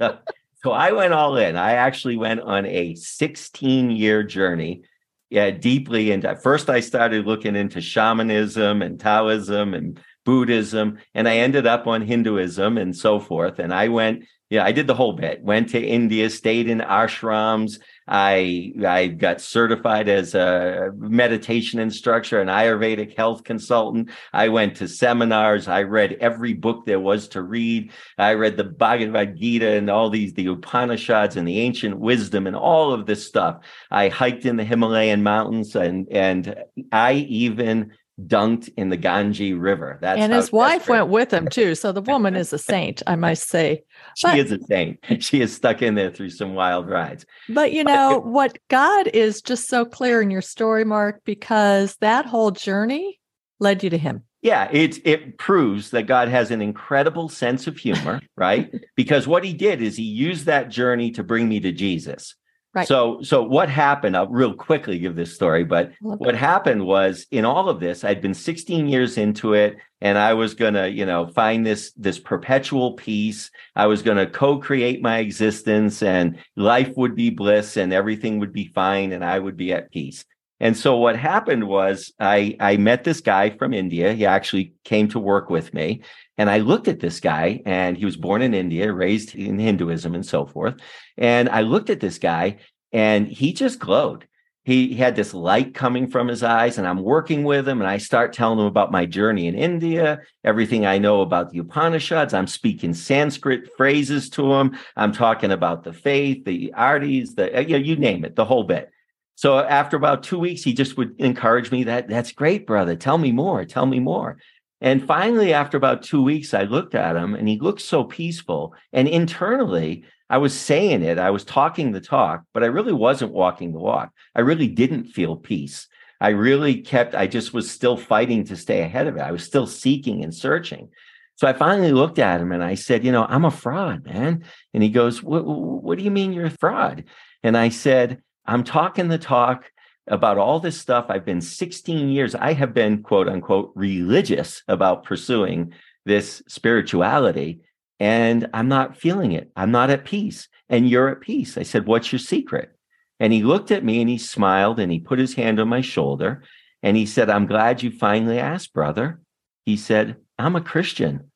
So, 0.00 0.18
so, 0.64 0.70
I 0.70 0.92
went 0.92 1.12
all 1.12 1.36
in. 1.36 1.56
I 1.56 1.72
actually 1.72 2.16
went 2.16 2.40
on 2.40 2.64
a 2.66 2.94
16 2.94 3.90
year 3.90 4.22
journey. 4.22 4.82
Yeah, 5.28 5.50
deeply 5.50 6.10
into. 6.10 6.36
First, 6.36 6.70
I 6.70 6.80
started 6.80 7.26
looking 7.26 7.56
into 7.56 7.80
shamanism 7.80 8.80
and 8.80 9.00
Taoism 9.00 9.74
and 9.74 10.00
Buddhism, 10.24 10.98
and 11.14 11.28
I 11.28 11.38
ended 11.38 11.66
up 11.66 11.86
on 11.86 12.02
Hinduism 12.02 12.78
and 12.78 12.96
so 12.96 13.18
forth. 13.18 13.58
And 13.58 13.74
I 13.74 13.88
went, 13.88 14.24
yeah, 14.52 14.66
I 14.66 14.72
did 14.72 14.86
the 14.86 14.94
whole 14.94 15.14
bit. 15.14 15.42
Went 15.42 15.70
to 15.70 15.80
India, 15.82 16.28
stayed 16.28 16.68
in 16.68 16.80
ashrams, 16.80 17.78
I 18.06 18.74
I 18.86 19.06
got 19.06 19.40
certified 19.40 20.10
as 20.10 20.34
a 20.34 20.90
meditation 20.94 21.80
instructor, 21.80 22.38
an 22.38 22.48
Ayurvedic 22.48 23.16
health 23.16 23.44
consultant. 23.44 24.10
I 24.34 24.48
went 24.48 24.76
to 24.76 24.88
seminars. 24.88 25.68
I 25.68 25.84
read 25.84 26.18
every 26.20 26.52
book 26.52 26.84
there 26.84 27.00
was 27.00 27.28
to 27.28 27.42
read. 27.42 27.92
I 28.18 28.34
read 28.34 28.58
the 28.58 28.64
Bhagavad 28.64 29.38
Gita 29.38 29.68
and 29.68 29.88
all 29.88 30.10
these 30.10 30.34
the 30.34 30.48
Upanishads 30.48 31.36
and 31.36 31.48
the 31.48 31.60
ancient 31.60 31.98
wisdom 31.98 32.46
and 32.46 32.54
all 32.54 32.92
of 32.92 33.06
this 33.06 33.26
stuff. 33.26 33.64
I 33.90 34.08
hiked 34.08 34.44
in 34.44 34.56
the 34.56 34.64
Himalayan 34.64 35.22
mountains 35.22 35.74
and 35.74 36.06
and 36.10 36.56
I 36.92 37.14
even 37.14 37.92
dunked 38.20 38.68
in 38.76 38.90
the 38.90 38.96
Ganges 38.96 39.54
River. 39.54 39.98
That's 40.00 40.20
and 40.20 40.32
his 40.32 40.52
wife 40.52 40.88
went 40.88 41.08
with 41.08 41.32
him 41.32 41.48
too. 41.48 41.74
So 41.74 41.92
the 41.92 42.02
woman 42.12 42.36
is 42.36 42.52
a 42.52 42.58
saint, 42.58 43.02
I 43.06 43.16
must 43.16 43.48
say. 43.48 43.84
she 44.16 44.26
but, 44.26 44.38
is 44.38 44.52
a 44.52 44.58
saint. 44.64 44.98
She 45.22 45.40
is 45.40 45.54
stuck 45.54 45.82
in 45.82 45.94
there 45.94 46.10
through 46.10 46.30
some 46.30 46.54
wild 46.54 46.88
rides. 46.88 47.24
But 47.48 47.72
you 47.72 47.84
know 47.84 48.20
but, 48.22 48.26
what 48.26 48.58
God 48.68 49.08
is 49.08 49.40
just 49.40 49.68
so 49.68 49.84
clear 49.84 50.20
in 50.20 50.30
your 50.30 50.42
story, 50.42 50.84
Mark, 50.84 51.22
because 51.24 51.96
that 51.96 52.26
whole 52.26 52.50
journey 52.50 53.20
led 53.60 53.82
you 53.82 53.90
to 53.90 53.98
Him. 53.98 54.24
Yeah, 54.42 54.68
it 54.72 54.98
it 55.06 55.38
proves 55.38 55.90
that 55.90 56.06
God 56.06 56.28
has 56.28 56.50
an 56.50 56.60
incredible 56.60 57.28
sense 57.28 57.66
of 57.66 57.78
humor, 57.78 58.20
right? 58.36 58.72
because 58.96 59.28
what 59.28 59.44
He 59.44 59.52
did 59.52 59.80
is 59.80 59.96
He 59.96 60.02
used 60.02 60.46
that 60.46 60.68
journey 60.68 61.12
to 61.12 61.22
bring 61.22 61.48
me 61.48 61.60
to 61.60 61.72
Jesus. 61.72 62.34
Right. 62.74 62.88
So, 62.88 63.20
so 63.22 63.42
what 63.42 63.68
happened? 63.68 64.16
I'll 64.16 64.28
real 64.28 64.54
quickly 64.54 64.98
give 64.98 65.14
this 65.14 65.34
story, 65.34 65.62
but 65.62 65.92
what 66.00 66.34
happened 66.34 66.86
was 66.86 67.26
in 67.30 67.44
all 67.44 67.68
of 67.68 67.80
this, 67.80 68.02
I'd 68.02 68.22
been 68.22 68.32
16 68.32 68.86
years 68.88 69.18
into 69.18 69.52
it, 69.52 69.76
and 70.00 70.16
I 70.16 70.32
was 70.32 70.54
gonna, 70.54 70.88
you 70.88 71.04
know, 71.04 71.26
find 71.26 71.66
this 71.66 71.92
this 71.92 72.18
perpetual 72.18 72.94
peace. 72.94 73.50
I 73.76 73.86
was 73.86 74.00
gonna 74.00 74.26
co-create 74.26 75.02
my 75.02 75.18
existence, 75.18 76.02
and 76.02 76.38
life 76.56 76.96
would 76.96 77.14
be 77.14 77.28
bliss, 77.28 77.76
and 77.76 77.92
everything 77.92 78.38
would 78.38 78.54
be 78.54 78.68
fine, 78.74 79.12
and 79.12 79.22
I 79.22 79.38
would 79.38 79.58
be 79.58 79.74
at 79.74 79.90
peace. 79.90 80.24
And 80.62 80.76
so 80.76 80.96
what 80.96 81.16
happened 81.16 81.64
was 81.64 82.12
I 82.18 82.56
I 82.60 82.78
met 82.78 83.04
this 83.04 83.20
guy 83.20 83.50
from 83.50 83.74
India. 83.74 84.14
He 84.14 84.24
actually 84.24 84.72
came 84.84 85.08
to 85.08 85.18
work 85.18 85.50
with 85.50 85.74
me. 85.74 86.02
And 86.38 86.48
I 86.48 86.58
looked 86.58 86.88
at 86.88 87.00
this 87.00 87.20
guy, 87.20 87.60
and 87.66 87.96
he 87.96 88.06
was 88.06 88.16
born 88.16 88.40
in 88.40 88.54
India, 88.54 88.90
raised 88.90 89.34
in 89.34 89.58
Hinduism 89.58 90.14
and 90.14 90.24
so 90.24 90.46
forth. 90.46 90.76
And 91.18 91.50
I 91.50 91.60
looked 91.60 91.90
at 91.90 92.00
this 92.00 92.18
guy, 92.18 92.58
and 92.92 93.28
he 93.28 93.52
just 93.52 93.78
glowed 93.78 94.26
he, 94.64 94.94
had 94.94 95.16
this 95.16 95.34
light 95.34 95.74
coming 95.74 96.06
from 96.06 96.28
his 96.28 96.42
eyes 96.42 96.78
and 96.78 96.86
i'm 96.86 97.02
working 97.02 97.42
with 97.44 97.68
him 97.68 97.80
and 97.80 97.90
i 97.90 97.98
start 97.98 98.32
telling 98.32 98.58
him 98.58 98.66
about 98.66 98.92
my 98.92 99.04
journey 99.04 99.46
in 99.46 99.54
india 99.54 100.20
everything 100.44 100.86
i 100.86 100.98
know 100.98 101.20
about 101.20 101.50
the 101.50 101.58
upanishads 101.58 102.32
i'm 102.32 102.46
speaking 102.46 102.94
sanskrit 102.94 103.68
phrases 103.76 104.30
to 104.30 104.52
him 104.52 104.76
i'm 104.96 105.12
talking 105.12 105.50
about 105.50 105.82
the 105.82 105.92
faith 105.92 106.44
the 106.44 106.72
artis 106.74 107.34
the 107.34 107.64
you, 107.66 107.78
know, 107.78 107.84
you 107.84 107.96
name 107.96 108.24
it 108.24 108.36
the 108.36 108.44
whole 108.44 108.64
bit 108.64 108.91
so 109.34 109.58
after 109.58 109.96
about 109.96 110.22
two 110.22 110.38
weeks 110.38 110.62
he 110.62 110.72
just 110.72 110.96
would 110.96 111.14
encourage 111.18 111.70
me 111.70 111.84
that 111.84 112.08
that's 112.08 112.32
great 112.32 112.66
brother 112.66 112.96
tell 112.96 113.18
me 113.18 113.32
more 113.32 113.64
tell 113.64 113.86
me 113.86 114.00
more 114.00 114.38
and 114.80 115.06
finally 115.06 115.52
after 115.52 115.76
about 115.76 116.02
two 116.02 116.22
weeks 116.22 116.54
i 116.54 116.62
looked 116.62 116.94
at 116.94 117.16
him 117.16 117.34
and 117.34 117.48
he 117.48 117.58
looked 117.58 117.82
so 117.82 118.04
peaceful 118.04 118.74
and 118.92 119.08
internally 119.08 120.04
I 120.32 120.38
was 120.38 120.58
saying 120.58 121.02
it, 121.02 121.18
I 121.18 121.28
was 121.28 121.44
talking 121.44 121.92
the 121.92 122.00
talk, 122.00 122.44
but 122.54 122.62
I 122.62 122.68
really 122.68 122.94
wasn't 122.94 123.34
walking 123.34 123.72
the 123.72 123.78
walk. 123.78 124.12
I 124.34 124.40
really 124.40 124.66
didn't 124.66 125.04
feel 125.04 125.36
peace. 125.36 125.88
I 126.22 126.30
really 126.30 126.80
kept, 126.80 127.14
I 127.14 127.26
just 127.26 127.52
was 127.52 127.70
still 127.70 127.98
fighting 127.98 128.44
to 128.44 128.56
stay 128.56 128.80
ahead 128.80 129.08
of 129.08 129.16
it. 129.16 129.20
I 129.20 129.30
was 129.30 129.44
still 129.44 129.66
seeking 129.66 130.24
and 130.24 130.34
searching. 130.34 130.88
So 131.34 131.46
I 131.46 131.52
finally 131.52 131.92
looked 131.92 132.18
at 132.18 132.40
him 132.40 132.50
and 132.50 132.64
I 132.64 132.76
said, 132.76 133.04
You 133.04 133.12
know, 133.12 133.26
I'm 133.28 133.44
a 133.44 133.50
fraud, 133.50 134.06
man. 134.06 134.42
And 134.72 134.82
he 134.82 134.88
goes, 134.88 135.22
What, 135.22 135.44
what 135.44 135.98
do 135.98 136.04
you 136.04 136.10
mean 136.10 136.32
you're 136.32 136.46
a 136.46 136.50
fraud? 136.50 137.04
And 137.42 137.54
I 137.54 137.68
said, 137.68 138.22
I'm 138.46 138.64
talking 138.64 139.08
the 139.08 139.18
talk 139.18 139.70
about 140.06 140.38
all 140.38 140.60
this 140.60 140.80
stuff. 140.80 141.06
I've 141.08 141.24
been 141.24 141.40
16 141.40 142.08
years. 142.08 142.34
I 142.34 142.52
have 142.52 142.74
been, 142.74 143.02
quote 143.02 143.28
unquote, 143.28 143.72
religious 143.74 144.62
about 144.68 145.04
pursuing 145.04 145.72
this 146.04 146.42
spirituality 146.48 147.60
and 148.00 148.48
I'm 148.52 148.66
not 148.66 148.96
feeling 148.96 149.30
it. 149.30 149.52
I'm 149.54 149.70
not 149.70 149.90
at 149.90 150.04
peace. 150.04 150.48
And 150.68 150.88
you're 150.88 151.08
at 151.08 151.20
peace. 151.20 151.56
I 151.56 151.62
said, 151.62 151.86
What's 151.86 152.10
your 152.10 152.18
secret? 152.18 152.72
And 153.20 153.32
he 153.32 153.44
looked 153.44 153.70
at 153.70 153.84
me 153.84 154.00
and 154.00 154.10
he 154.10 154.18
smiled 154.18 154.80
and 154.80 154.90
he 154.90 154.98
put 154.98 155.20
his 155.20 155.34
hand 155.34 155.60
on 155.60 155.68
my 155.68 155.82
shoulder 155.82 156.42
and 156.82 156.96
he 156.96 157.06
said, 157.06 157.30
I'm 157.30 157.46
glad 157.46 157.82
you 157.82 157.92
finally 157.92 158.40
asked, 158.40 158.72
brother. 158.72 159.20
He 159.64 159.76
said, 159.76 160.16
I'm 160.38 160.56
a 160.56 160.60
Christian. 160.60 161.30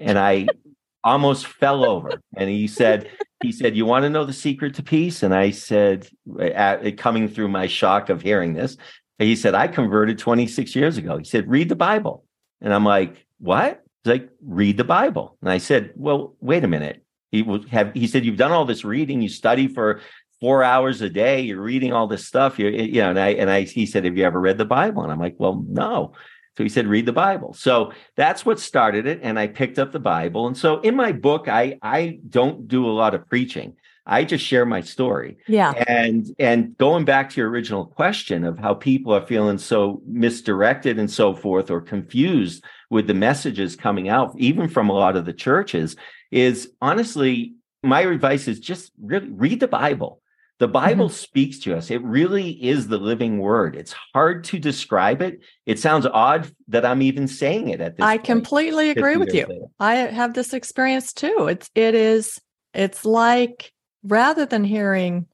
And 0.00 0.18
I 0.18 0.48
almost 1.04 1.46
fell 1.46 1.84
over. 1.84 2.20
And 2.36 2.50
he 2.50 2.66
said, 2.66 3.08
he 3.42 3.52
said, 3.52 3.76
You 3.76 3.86
want 3.86 4.04
to 4.04 4.10
know 4.10 4.24
the 4.24 4.32
secret 4.32 4.74
to 4.74 4.82
peace? 4.82 5.22
And 5.22 5.34
I 5.34 5.50
said, 5.50 6.08
at, 6.40 6.96
coming 6.96 7.28
through 7.28 7.48
my 7.48 7.66
shock 7.66 8.08
of 8.08 8.22
hearing 8.22 8.54
this, 8.54 8.76
he 9.18 9.36
said, 9.36 9.54
I 9.54 9.68
converted 9.68 10.18
26 10.18 10.76
years 10.76 10.96
ago. 10.96 11.18
He 11.18 11.24
said, 11.24 11.48
Read 11.48 11.68
the 11.68 11.76
Bible. 11.76 12.24
And 12.60 12.72
I'm 12.72 12.84
like, 12.84 13.26
What? 13.38 13.82
He's 14.04 14.12
like, 14.12 14.30
read 14.44 14.76
the 14.76 14.84
Bible. 14.84 15.36
And 15.42 15.50
I 15.50 15.58
said, 15.58 15.92
well, 15.96 16.36
wait 16.40 16.64
a 16.64 16.68
minute. 16.68 17.02
He 17.30 17.44
have, 17.70 17.92
he 17.94 18.06
said, 18.06 18.24
you've 18.24 18.36
done 18.36 18.52
all 18.52 18.64
this 18.64 18.84
reading, 18.84 19.20
you 19.20 19.28
study 19.28 19.68
for 19.68 20.00
four 20.40 20.62
hours 20.62 21.02
a 21.02 21.10
day, 21.10 21.40
you're 21.40 21.60
reading 21.60 21.92
all 21.92 22.06
this 22.06 22.24
stuff. 22.24 22.58
You, 22.58 22.68
you 22.68 23.02
know, 23.02 23.10
and 23.10 23.18
I, 23.18 23.30
and 23.30 23.50
I, 23.50 23.62
he 23.62 23.86
said, 23.86 24.04
have 24.04 24.16
you 24.16 24.24
ever 24.24 24.40
read 24.40 24.56
the 24.56 24.64
Bible? 24.64 25.02
And 25.02 25.12
I'm 25.12 25.18
like, 25.18 25.34
well, 25.38 25.62
no. 25.68 26.14
So 26.58 26.64
he 26.64 26.68
said, 26.68 26.88
read 26.88 27.06
the 27.06 27.12
Bible. 27.12 27.54
So 27.54 27.92
that's 28.16 28.44
what 28.44 28.58
started 28.58 29.06
it. 29.06 29.20
And 29.22 29.38
I 29.38 29.46
picked 29.46 29.78
up 29.78 29.92
the 29.92 30.00
Bible. 30.00 30.48
And 30.48 30.56
so 30.56 30.80
in 30.80 30.96
my 30.96 31.12
book, 31.12 31.46
I, 31.46 31.78
I 31.82 32.18
don't 32.28 32.66
do 32.66 32.84
a 32.84 32.90
lot 32.90 33.14
of 33.14 33.28
preaching. 33.28 33.76
I 34.04 34.24
just 34.24 34.44
share 34.44 34.66
my 34.66 34.80
story. 34.80 35.38
Yeah. 35.46 35.70
And 35.86 36.34
and 36.36 36.76
going 36.76 37.04
back 37.04 37.30
to 37.30 37.40
your 37.40 37.48
original 37.48 37.86
question 37.86 38.42
of 38.42 38.58
how 38.58 38.74
people 38.74 39.14
are 39.14 39.24
feeling 39.24 39.58
so 39.58 40.02
misdirected 40.04 40.98
and 40.98 41.08
so 41.08 41.32
forth 41.32 41.70
or 41.70 41.80
confused 41.80 42.64
with 42.90 43.06
the 43.06 43.14
messages 43.14 43.76
coming 43.76 44.08
out, 44.08 44.34
even 44.36 44.66
from 44.66 44.88
a 44.88 44.94
lot 44.94 45.14
of 45.14 45.26
the 45.26 45.32
churches, 45.32 45.94
is 46.32 46.72
honestly, 46.80 47.54
my 47.84 48.00
advice 48.00 48.48
is 48.48 48.58
just 48.58 48.90
really 49.00 49.30
read 49.30 49.60
the 49.60 49.68
Bible. 49.68 50.20
The 50.58 50.68
Bible 50.68 51.06
mm-hmm. 51.06 51.14
speaks 51.14 51.58
to 51.60 51.76
us. 51.76 51.90
It 51.90 52.02
really 52.02 52.50
is 52.64 52.88
the 52.88 52.98
living 52.98 53.38
word. 53.38 53.76
It's 53.76 53.94
hard 54.12 54.42
to 54.44 54.58
describe 54.58 55.22
it. 55.22 55.40
It 55.66 55.78
sounds 55.78 56.04
odd 56.04 56.50
that 56.66 56.84
I'm 56.84 57.00
even 57.00 57.28
saying 57.28 57.68
it 57.68 57.80
at 57.80 57.96
this 57.96 58.04
I 58.04 58.16
point, 58.16 58.26
completely 58.26 58.90
agree 58.90 59.16
with 59.16 59.32
you. 59.32 59.46
Later. 59.46 59.66
I 59.78 59.94
have 59.94 60.34
this 60.34 60.52
experience 60.52 61.12
too. 61.12 61.46
It's 61.48 61.70
it 61.76 61.94
is 61.94 62.40
it's 62.74 63.04
like 63.04 63.72
rather 64.02 64.46
than 64.46 64.64
hearing 64.64 65.26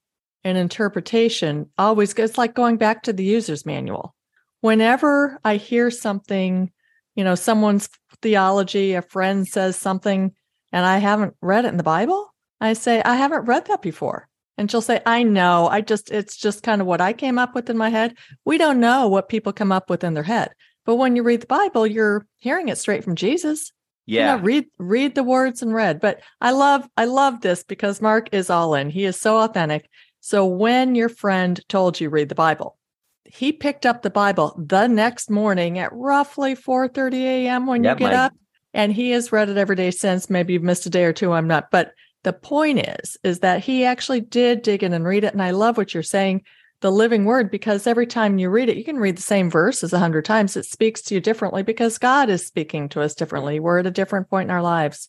an 0.45 0.57
interpretation, 0.57 1.71
always 1.79 2.13
it's 2.13 2.37
like 2.37 2.55
going 2.55 2.77
back 2.77 3.03
to 3.05 3.13
the 3.13 3.25
user's 3.25 3.65
manual. 3.65 4.15
Whenever 4.61 5.39
I 5.45 5.57
hear 5.57 5.91
something, 5.91 6.71
you 7.15 7.25
know, 7.25 7.35
someone's 7.35 7.89
theology, 8.21 8.93
a 8.93 9.03
friend 9.03 9.47
says 9.47 9.77
something, 9.77 10.35
and 10.71 10.85
I 10.85 10.99
haven't 10.99 11.35
read 11.41 11.65
it 11.65 11.69
in 11.69 11.77
the 11.77 11.83
Bible, 11.83 12.35
I 12.61 12.75
say, 12.75 13.03
I 13.03 13.17
haven't 13.17 13.47
read 13.47 13.67
that 13.67 13.83
before. 13.83 14.29
And 14.57 14.71
she'll 14.71 14.81
say, 14.81 15.01
I 15.05 15.23
know. 15.25 15.69
I 15.69 15.81
just, 15.81 16.11
it's 16.11 16.37
just 16.37 16.63
kind 16.63 16.81
of 16.81 16.87
what 16.87 17.01
I 17.01 17.13
came 17.13 17.39
up 17.39 17.55
with 17.55 17.69
in 17.71 17.77
my 17.77 17.89
head. 17.89 18.17
We 18.45 18.57
don't 18.57 18.81
know 18.81 19.09
what 19.09 19.29
people 19.29 19.53
come 19.53 19.73
up 19.73 19.91
with 19.91 20.05
in 20.05 20.15
their 20.15 20.23
head. 20.23 20.53
But 20.85 20.97
when 20.97 21.17
you 21.17 21.23
read 21.23 21.41
the 21.41 21.47
Bible, 21.47 21.87
you're 21.87 22.27
hearing 22.39 22.69
it 22.69 22.79
straight 22.79 23.03
from 23.03 23.17
Jesus 23.17 23.73
yeah 24.07 24.35
you 24.35 24.39
know, 24.39 24.45
read 24.45 24.67
read 24.79 25.15
the 25.15 25.23
words 25.23 25.63
and 25.63 25.75
read 25.75 26.01
but 26.01 26.21
i 26.41 26.51
love 26.51 26.87
i 26.97 27.05
love 27.05 27.41
this 27.41 27.63
because 27.63 28.03
mark 28.03 28.29
is 28.33 28.51
all 28.51 28.75
in 28.75 28.91
he 28.91 29.05
is 29.05 29.21
so 29.21 29.39
authentic 29.39 29.89
so 30.21 30.45
when 30.47 30.95
your 30.95 31.09
friend 31.09 31.61
told 31.69 32.01
you 32.01 32.11
read 32.11 32.29
the 32.29 32.35
bible 32.35 32.77
he 33.25 33.53
picked 33.53 33.87
up 33.87 34.03
the 34.03 34.11
bible 34.11 34.55
the 34.59 34.87
next 34.87 35.31
morning 35.31 35.79
at 35.79 35.93
roughly 35.93 36.55
4 36.55 36.89
30 36.89 37.27
a.m 37.27 37.67
when 37.67 37.83
you 37.83 37.95
get 37.95 38.13
my... 38.13 38.15
up 38.15 38.33
and 38.73 38.93
he 38.93 39.11
has 39.11 39.33
read 39.33 39.49
it 39.49 39.57
every 39.57 39.77
day 39.77 39.91
since 39.91 40.29
maybe 40.29 40.53
you've 40.53 40.63
missed 40.63 40.87
a 40.87 40.91
day 40.91 41.05
or 41.05 41.13
two 41.13 41.33
i'm 41.33 41.49
not 41.49 41.71
but 41.71 41.93
the 42.25 42.33
point 42.33 42.81
is 42.81 43.17
is 43.23 43.39
that 43.41 43.63
he 43.63 43.85
actually 43.85 44.21
did 44.21 44.63
dig 44.63 44.83
in 44.83 44.93
and 44.93 45.05
read 45.05 45.25
it 45.25 45.33
and 45.33 45.43
i 45.43 45.51
love 45.51 45.77
what 45.77 45.95
you're 45.95 46.03
saying 46.03 46.43
the 46.85 46.93
living 46.93 47.25
word 47.25 47.51
because 47.51 47.87
every 47.87 48.07
time 48.07 48.37
you 48.37 48.51
read 48.51 48.69
it, 48.69 48.77
you 48.77 48.85
can 48.85 48.99
read 48.99 49.17
the 49.17 49.23
same 49.23 49.51
verses 49.51 49.95
a 49.95 49.99
hundred 49.99 50.27
times. 50.27 50.55
It 50.55 50.67
speaks 50.67 51.01
to 51.03 51.15
you 51.15 51.21
differently 51.21 51.63
because 51.63 51.97
God 51.97 52.29
is 52.29 52.47
speaking 52.47 52.91
to 52.91 53.01
us 53.01 53.15
differently. 53.15 53.59
We're 53.59 53.79
at 53.79 53.87
a 53.87 53.91
different 53.91 54.29
point 54.29 54.49
in 54.49 54.51
our 54.51 54.61
lives 54.61 55.09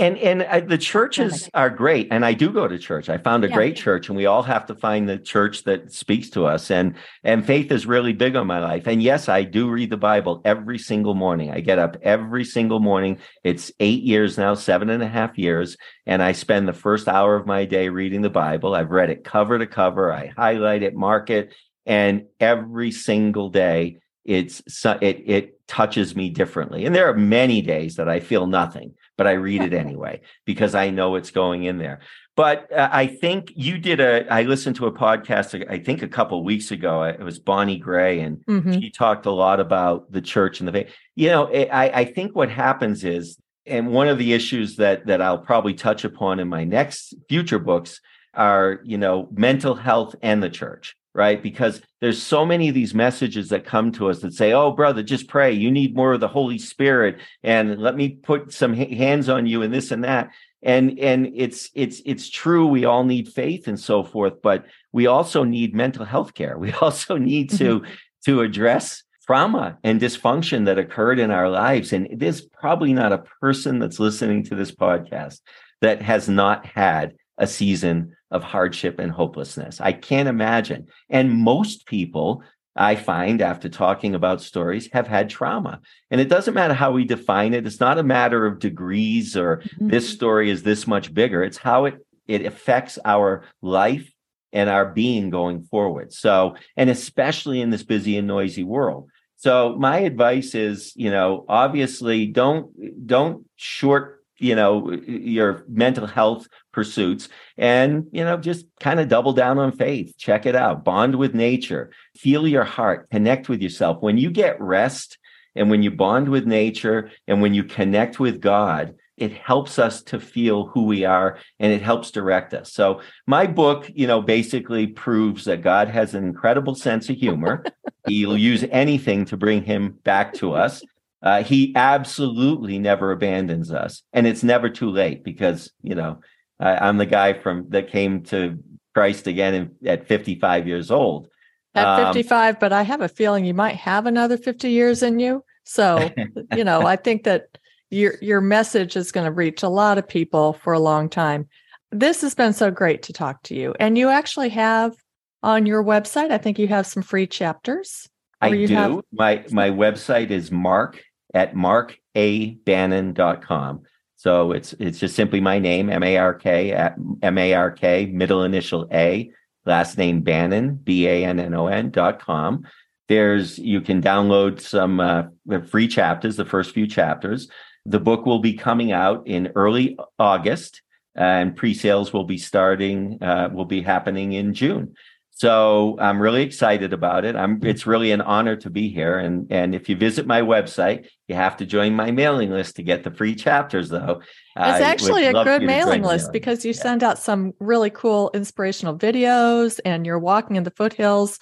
and 0.00 0.16
and 0.18 0.42
uh, 0.42 0.60
the 0.60 0.78
churches 0.78 1.48
are 1.54 1.70
great 1.70 2.08
and 2.10 2.24
i 2.24 2.32
do 2.32 2.50
go 2.50 2.66
to 2.66 2.78
church. 2.78 3.08
I 3.08 3.18
found 3.18 3.44
a 3.44 3.48
yeah. 3.48 3.54
great 3.54 3.76
church 3.76 4.08
and 4.08 4.16
we 4.16 4.26
all 4.26 4.42
have 4.42 4.66
to 4.66 4.74
find 4.74 5.08
the 5.08 5.18
church 5.18 5.64
that 5.64 5.92
speaks 5.92 6.30
to 6.30 6.46
us 6.46 6.70
and 6.70 6.96
and 7.22 7.46
faith 7.46 7.70
is 7.70 7.86
really 7.86 8.12
big 8.12 8.34
on 8.34 8.46
my 8.46 8.58
life. 8.58 8.86
And 8.86 9.02
yes 9.02 9.28
i 9.28 9.42
do 9.42 9.70
read 9.70 9.90
the 9.90 9.96
bible 9.96 10.40
every 10.44 10.78
single 10.78 11.14
morning. 11.14 11.50
I 11.50 11.60
get 11.60 11.78
up 11.78 11.96
every 12.02 12.44
single 12.44 12.80
morning. 12.80 13.18
It's 13.44 13.70
eight 13.78 14.02
years 14.02 14.38
now 14.38 14.54
seven 14.54 14.90
and 14.90 15.02
a 15.02 15.08
half 15.08 15.38
years 15.38 15.76
and 16.06 16.22
i 16.22 16.32
spend 16.32 16.66
the 16.66 16.72
first 16.72 17.06
hour 17.06 17.36
of 17.36 17.46
my 17.46 17.64
day 17.66 17.90
reading 17.90 18.22
the 18.22 18.30
bible. 18.30 18.74
I've 18.74 18.90
read 18.90 19.10
it 19.10 19.22
cover 19.22 19.58
to 19.58 19.66
cover. 19.66 20.12
I 20.12 20.28
highlight 20.28 20.82
it 20.82 20.94
mark 20.94 21.30
it 21.30 21.54
and 21.86 22.24
every 22.40 22.90
single 22.90 23.50
day 23.50 23.98
it's 24.24 24.62
it 24.84 25.22
it 25.26 25.68
touches 25.68 26.14
me 26.14 26.30
differently 26.30 26.84
and 26.84 26.94
there 26.94 27.08
are 27.08 27.16
many 27.16 27.62
days 27.62 27.96
that 27.96 28.08
i 28.08 28.20
feel 28.20 28.46
nothing 28.46 28.94
but 29.20 29.26
I 29.26 29.32
read 29.32 29.60
it 29.60 29.74
anyway 29.84 30.22
because 30.46 30.74
I 30.74 30.88
know 30.88 31.14
it's 31.16 31.30
going 31.30 31.64
in 31.64 31.76
there. 31.76 32.00
But 32.36 32.72
uh, 32.72 32.88
I 32.90 33.06
think 33.06 33.52
you 33.54 33.76
did 33.76 34.00
a. 34.00 34.26
I 34.32 34.44
listened 34.44 34.76
to 34.76 34.86
a 34.86 34.92
podcast. 34.92 35.70
I 35.70 35.78
think 35.78 36.02
a 36.02 36.08
couple 36.08 36.42
weeks 36.42 36.70
ago. 36.70 37.02
It 37.02 37.20
was 37.20 37.38
Bonnie 37.38 37.76
Gray, 37.76 38.20
and 38.20 38.38
mm-hmm. 38.46 38.80
she 38.80 38.90
talked 38.90 39.26
a 39.26 39.30
lot 39.30 39.60
about 39.60 40.10
the 40.10 40.22
church 40.22 40.58
and 40.58 40.66
the 40.66 40.72
faith. 40.72 40.94
You 41.16 41.28
know, 41.28 41.52
I, 41.52 42.00
I 42.00 42.04
think 42.06 42.34
what 42.34 42.48
happens 42.48 43.04
is, 43.04 43.36
and 43.66 43.92
one 43.92 44.08
of 44.08 44.16
the 44.16 44.32
issues 44.32 44.76
that 44.76 45.04
that 45.06 45.20
I'll 45.20 45.36
probably 45.36 45.74
touch 45.74 46.04
upon 46.04 46.40
in 46.40 46.48
my 46.48 46.64
next 46.64 47.12
future 47.28 47.58
books 47.58 48.00
are, 48.32 48.80
you 48.84 48.96
know, 48.96 49.28
mental 49.32 49.74
health 49.74 50.14
and 50.22 50.42
the 50.42 50.48
church 50.48 50.96
right? 51.14 51.42
Because 51.42 51.80
there's 52.00 52.22
so 52.22 52.46
many 52.46 52.68
of 52.68 52.74
these 52.74 52.94
messages 52.94 53.48
that 53.48 53.64
come 53.64 53.92
to 53.92 54.08
us 54.08 54.20
that 54.20 54.34
say, 54.34 54.52
"Oh, 54.52 54.70
brother, 54.72 55.02
just 55.02 55.28
pray. 55.28 55.52
You 55.52 55.70
need 55.70 55.96
more 55.96 56.12
of 56.12 56.20
the 56.20 56.28
Holy 56.28 56.58
Spirit, 56.58 57.18
and 57.42 57.78
let 57.78 57.96
me 57.96 58.10
put 58.10 58.52
some 58.52 58.74
hands 58.74 59.28
on 59.28 59.46
you, 59.46 59.62
and 59.62 59.72
this 59.72 59.90
and 59.90 60.04
that." 60.04 60.30
And 60.62 60.98
and 60.98 61.32
it's 61.34 61.70
it's 61.74 62.02
it's 62.04 62.28
true. 62.28 62.66
We 62.66 62.84
all 62.84 63.04
need 63.04 63.28
faith 63.28 63.66
and 63.66 63.80
so 63.80 64.02
forth, 64.04 64.42
but 64.42 64.66
we 64.92 65.06
also 65.06 65.44
need 65.44 65.74
mental 65.74 66.04
health 66.04 66.34
care. 66.34 66.58
We 66.58 66.72
also 66.80 67.16
need 67.16 67.50
to 67.50 67.80
mm-hmm. 67.80 67.92
to 68.26 68.42
address 68.42 69.02
trauma 69.26 69.78
and 69.84 70.00
dysfunction 70.00 70.64
that 70.64 70.78
occurred 70.78 71.18
in 71.18 71.30
our 71.30 71.48
lives. 71.48 71.92
And 71.92 72.08
there's 72.16 72.40
probably 72.40 72.92
not 72.92 73.12
a 73.12 73.24
person 73.40 73.78
that's 73.78 74.00
listening 74.00 74.42
to 74.44 74.56
this 74.56 74.72
podcast 74.72 75.40
that 75.80 76.02
has 76.02 76.28
not 76.28 76.66
had 76.66 77.14
a 77.38 77.46
season 77.46 78.16
of 78.30 78.42
hardship 78.42 78.98
and 78.98 79.10
hopelessness. 79.10 79.80
I 79.80 79.92
can't 79.92 80.28
imagine. 80.28 80.86
And 81.08 81.30
most 81.30 81.86
people, 81.86 82.42
I 82.76 82.94
find 82.94 83.42
after 83.42 83.68
talking 83.68 84.14
about 84.14 84.40
stories, 84.40 84.88
have 84.92 85.08
had 85.08 85.28
trauma. 85.28 85.80
And 86.10 86.20
it 86.20 86.28
doesn't 86.28 86.54
matter 86.54 86.74
how 86.74 86.92
we 86.92 87.04
define 87.04 87.54
it. 87.54 87.66
It's 87.66 87.80
not 87.80 87.98
a 87.98 88.04
matter 88.04 88.46
of 88.46 88.60
degrees 88.60 89.36
or 89.36 89.58
mm-hmm. 89.58 89.88
this 89.88 90.08
story 90.08 90.50
is 90.50 90.62
this 90.62 90.86
much 90.86 91.12
bigger. 91.12 91.42
It's 91.42 91.58
how 91.58 91.86
it 91.86 92.06
it 92.28 92.46
affects 92.46 92.96
our 93.04 93.42
life 93.60 94.08
and 94.52 94.70
our 94.70 94.86
being 94.86 95.30
going 95.30 95.62
forward. 95.64 96.12
So, 96.12 96.54
and 96.76 96.88
especially 96.88 97.60
in 97.60 97.70
this 97.70 97.82
busy 97.82 98.16
and 98.16 98.28
noisy 98.28 98.62
world. 98.62 99.08
So 99.36 99.74
my 99.78 100.00
advice 100.00 100.54
is, 100.54 100.92
you 100.96 101.10
know, 101.10 101.44
obviously 101.48 102.26
don't 102.26 103.06
don't 103.06 103.46
short 103.56 104.19
you 104.40 104.54
know 104.54 104.90
your 105.06 105.64
mental 105.68 106.06
health 106.06 106.48
pursuits 106.72 107.28
and 107.58 108.06
you 108.10 108.24
know 108.24 108.36
just 108.36 108.66
kind 108.80 108.98
of 108.98 109.08
double 109.08 109.32
down 109.32 109.58
on 109.58 109.70
faith 109.70 110.14
check 110.16 110.46
it 110.46 110.56
out 110.56 110.82
bond 110.82 111.14
with 111.14 111.34
nature 111.34 111.90
feel 112.16 112.48
your 112.48 112.64
heart 112.64 113.08
connect 113.10 113.48
with 113.48 113.62
yourself. 113.62 113.98
When 114.00 114.18
you 114.18 114.30
get 114.30 114.60
rest 114.60 115.18
and 115.54 115.70
when 115.70 115.82
you 115.82 115.90
bond 115.90 116.28
with 116.28 116.46
nature 116.46 117.10
and 117.28 117.42
when 117.42 117.54
you 117.54 117.64
connect 117.64 118.18
with 118.18 118.40
god 118.40 118.94
it 119.16 119.32
helps 119.32 119.78
us 119.78 120.02
to 120.02 120.18
feel 120.18 120.66
who 120.68 120.84
we 120.86 121.04
are 121.04 121.36
and 121.58 121.70
it 121.70 121.82
helps 121.82 122.10
direct 122.10 122.54
us. 122.54 122.72
So 122.72 123.02
my 123.26 123.46
book 123.46 123.90
you 123.94 124.06
know 124.06 124.22
basically 124.22 124.86
proves 124.86 125.44
that 125.44 125.62
god 125.62 125.88
has 125.88 126.14
an 126.14 126.24
incredible 126.24 126.74
sense 126.74 127.08
of 127.10 127.16
humor. 127.16 127.64
He'll 128.06 128.38
use 128.38 128.64
anything 128.70 129.26
to 129.26 129.36
bring 129.36 129.62
him 129.62 129.98
back 130.04 130.32
to 130.34 130.54
us 130.54 130.82
uh, 131.22 131.42
he 131.42 131.74
absolutely 131.76 132.78
never 132.78 133.12
abandons 133.12 133.70
us, 133.70 134.02
and 134.12 134.26
it's 134.26 134.42
never 134.42 134.70
too 134.70 134.90
late 134.90 135.22
because 135.22 135.70
you 135.82 135.94
know 135.94 136.20
I, 136.58 136.88
am 136.88 136.96
the 136.96 137.06
guy 137.06 137.34
from 137.34 137.66
that 137.70 137.90
came 137.90 138.22
to 138.24 138.58
Christ 138.94 139.26
again 139.26 139.54
in, 139.54 139.88
at 139.88 140.08
55 140.08 140.66
years 140.66 140.90
old. 140.90 141.28
At 141.74 141.86
um, 141.86 142.14
55, 142.14 142.58
but 142.58 142.72
I 142.72 142.82
have 142.82 143.00
a 143.00 143.08
feeling 143.08 143.44
you 143.44 143.54
might 143.54 143.76
have 143.76 144.06
another 144.06 144.36
50 144.36 144.70
years 144.70 145.02
in 145.02 145.20
you. 145.20 145.44
So 145.64 146.10
you 146.56 146.64
know, 146.64 146.86
I 146.86 146.96
think 146.96 147.24
that 147.24 147.58
your 147.90 148.14
your 148.22 148.40
message 148.40 148.96
is 148.96 149.12
going 149.12 149.26
to 149.26 149.32
reach 149.32 149.62
a 149.62 149.68
lot 149.68 149.98
of 149.98 150.08
people 150.08 150.54
for 150.54 150.72
a 150.72 150.80
long 150.80 151.08
time. 151.08 151.48
This 151.92 152.22
has 152.22 152.34
been 152.34 152.52
so 152.52 152.70
great 152.70 153.02
to 153.04 153.12
talk 153.12 153.42
to 153.44 153.54
you, 153.54 153.74
and 153.78 153.98
you 153.98 154.08
actually 154.08 154.48
have 154.50 154.94
on 155.42 155.66
your 155.66 155.84
website. 155.84 156.30
I 156.30 156.38
think 156.38 156.58
you 156.58 156.68
have 156.68 156.86
some 156.86 157.02
free 157.02 157.26
chapters. 157.26 158.08
I 158.40 158.50
do. 158.50 158.74
Have- 158.74 159.00
my 159.12 159.44
my 159.50 159.68
website 159.68 160.30
is 160.30 160.50
Mark 160.50 161.02
at 161.34 161.54
markabannon.com. 161.54 163.82
So 164.16 164.52
it's 164.52 164.74
it's 164.74 164.98
just 164.98 165.16
simply 165.16 165.40
my 165.40 165.58
name, 165.58 165.88
M-A-R-K 165.88 166.72
at 166.72 166.96
M-A-R-K, 167.22 168.04
middle 168.06 168.44
initial 168.44 168.86
A, 168.92 169.30
last 169.64 169.96
name 169.96 170.20
Bannon, 170.20 170.74
B-A-N-N-O-N 170.74 171.90
dot 171.90 172.20
com. 172.20 172.64
There's 173.08 173.58
you 173.58 173.80
can 173.80 174.02
download 174.02 174.60
some 174.60 175.00
uh, 175.00 175.22
free 175.68 175.88
chapters, 175.88 176.36
the 176.36 176.44
first 176.44 176.74
few 176.74 176.86
chapters. 176.86 177.48
The 177.86 177.98
book 177.98 178.26
will 178.26 178.40
be 178.40 178.52
coming 178.52 178.92
out 178.92 179.26
in 179.26 179.52
early 179.54 179.98
August, 180.18 180.82
and 181.14 181.56
pre-sales 181.56 182.12
will 182.12 182.24
be 182.24 182.38
starting, 182.38 183.22
uh, 183.22 183.48
will 183.52 183.64
be 183.64 183.82
happening 183.82 184.32
in 184.32 184.52
June. 184.52 184.94
So 185.40 185.96
I'm 185.98 186.20
really 186.20 186.42
excited 186.42 186.92
about 186.92 187.24
it. 187.24 187.34
I'm 187.34 187.64
it's 187.64 187.86
really 187.86 188.12
an 188.12 188.20
honor 188.20 188.56
to 188.56 188.68
be 188.68 188.90
here. 188.90 189.18
And 189.18 189.50
and 189.50 189.74
if 189.74 189.88
you 189.88 189.96
visit 189.96 190.26
my 190.26 190.42
website, 190.42 191.08
you 191.28 191.34
have 191.34 191.56
to 191.56 191.64
join 191.64 191.94
my 191.94 192.10
mailing 192.10 192.50
list 192.50 192.76
to 192.76 192.82
get 192.82 193.04
the 193.04 193.10
free 193.10 193.34
chapters 193.34 193.88
though. 193.88 194.20
It's 194.54 194.82
actually 194.82 195.24
a 195.24 195.32
good 195.32 195.62
mailing 195.62 196.02
list 196.02 196.24
mailing. 196.24 196.32
because 196.32 196.62
you 196.66 196.72
yeah. 196.72 196.82
send 196.82 197.02
out 197.02 197.18
some 197.18 197.54
really 197.58 197.88
cool 197.88 198.30
inspirational 198.34 198.98
videos 198.98 199.80
and 199.86 200.04
you're 200.04 200.18
walking 200.18 200.56
in 200.56 200.64
the 200.64 200.72
foothills. 200.72 201.38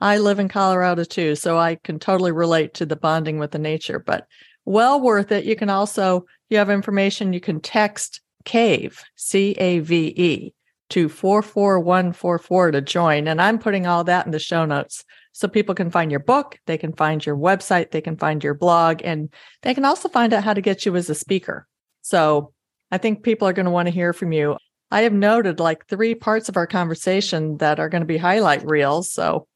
I 0.00 0.16
live 0.16 0.38
in 0.38 0.48
Colorado 0.48 1.04
too, 1.04 1.34
so 1.34 1.58
I 1.58 1.74
can 1.74 1.98
totally 1.98 2.32
relate 2.32 2.72
to 2.74 2.86
the 2.86 2.96
bonding 2.96 3.38
with 3.38 3.50
the 3.50 3.58
nature, 3.58 3.98
but 3.98 4.26
well 4.64 4.98
worth 4.98 5.30
it. 5.30 5.44
You 5.44 5.56
can 5.56 5.68
also 5.68 6.24
you 6.48 6.56
have 6.56 6.70
information 6.70 7.34
you 7.34 7.40
can 7.40 7.60
text 7.60 8.22
cave 8.46 9.04
C 9.16 9.54
A 9.58 9.80
V 9.80 10.14
E 10.16 10.54
to 10.92 11.08
44144 11.08 12.70
to 12.72 12.80
join. 12.80 13.28
And 13.28 13.40
I'm 13.40 13.58
putting 13.58 13.86
all 13.86 14.04
that 14.04 14.26
in 14.26 14.32
the 14.32 14.38
show 14.38 14.64
notes 14.64 15.04
so 15.32 15.48
people 15.48 15.74
can 15.74 15.90
find 15.90 16.10
your 16.10 16.20
book, 16.20 16.58
they 16.66 16.76
can 16.76 16.92
find 16.92 17.24
your 17.24 17.36
website, 17.36 17.90
they 17.90 18.02
can 18.02 18.16
find 18.16 18.44
your 18.44 18.54
blog, 18.54 19.00
and 19.02 19.30
they 19.62 19.72
can 19.72 19.84
also 19.84 20.08
find 20.08 20.34
out 20.34 20.44
how 20.44 20.52
to 20.52 20.60
get 20.60 20.84
you 20.84 20.94
as 20.94 21.08
a 21.08 21.14
speaker. 21.14 21.66
So 22.02 22.52
I 22.90 22.98
think 22.98 23.22
people 23.22 23.48
are 23.48 23.54
going 23.54 23.64
to 23.64 23.72
want 23.72 23.86
to 23.86 23.94
hear 23.94 24.12
from 24.12 24.32
you. 24.32 24.58
I 24.90 25.02
have 25.02 25.14
noted 25.14 25.58
like 25.58 25.86
three 25.86 26.14
parts 26.14 26.50
of 26.50 26.58
our 26.58 26.66
conversation 26.66 27.56
that 27.56 27.80
are 27.80 27.88
going 27.88 28.02
to 28.02 28.06
be 28.06 28.18
highlight 28.18 28.66
reels. 28.66 29.10
So 29.10 29.46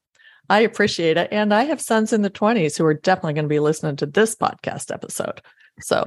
I 0.49 0.61
appreciate 0.61 1.17
it. 1.17 1.27
And 1.31 1.53
I 1.53 1.65
have 1.65 1.79
sons 1.79 2.11
in 2.11 2.23
the 2.23 2.31
20s 2.31 2.75
who 2.75 2.85
are 2.85 2.95
definitely 2.95 3.33
going 3.33 3.45
to 3.45 3.49
be 3.49 3.59
listening 3.59 3.97
to 3.97 4.07
this 4.07 4.35
podcast 4.35 4.91
episode. 4.91 5.41
So 5.81 6.03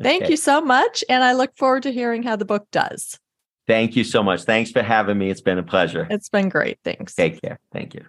thank 0.00 0.22
okay. 0.22 0.30
you 0.30 0.36
so 0.38 0.62
much. 0.62 1.04
And 1.10 1.22
I 1.22 1.34
look 1.34 1.54
forward 1.58 1.82
to 1.82 1.92
hearing 1.92 2.22
how 2.22 2.36
the 2.36 2.46
book 2.46 2.66
does. 2.70 3.18
Thank 3.66 3.96
you 3.96 4.04
so 4.04 4.22
much. 4.22 4.42
Thanks 4.42 4.70
for 4.70 4.82
having 4.82 5.18
me. 5.18 5.30
It's 5.30 5.40
been 5.40 5.58
a 5.58 5.62
pleasure. 5.62 6.06
It's 6.10 6.28
been 6.28 6.48
great. 6.48 6.78
Thanks. 6.84 7.14
Take 7.14 7.40
care. 7.40 7.58
Thank 7.72 7.94
you. 7.94 8.04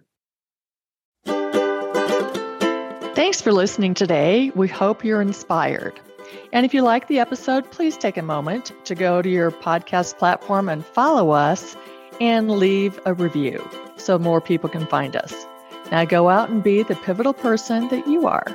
Thanks 3.15 3.41
for 3.41 3.53
listening 3.53 3.93
today. 3.93 4.51
We 4.55 4.67
hope 4.67 5.05
you're 5.05 5.21
inspired. 5.21 5.99
And 6.51 6.65
if 6.65 6.73
you 6.73 6.81
like 6.81 7.07
the 7.07 7.19
episode, 7.19 7.69
please 7.71 7.97
take 7.97 8.17
a 8.17 8.21
moment 8.21 8.73
to 8.85 8.95
go 8.95 9.21
to 9.21 9.29
your 9.29 9.51
podcast 9.51 10.17
platform 10.17 10.67
and 10.67 10.85
follow 10.85 11.31
us 11.31 11.77
and 12.19 12.51
leave 12.51 12.99
a 13.05 13.13
review 13.13 13.67
so 13.97 14.19
more 14.19 14.41
people 14.41 14.69
can 14.69 14.85
find 14.87 15.15
us. 15.15 15.45
Now 15.91 16.03
go 16.03 16.29
out 16.29 16.49
and 16.49 16.63
be 16.63 16.83
the 16.83 16.95
pivotal 16.95 17.33
person 17.33 17.87
that 17.89 18.07
you 18.07 18.27
are. 18.27 18.45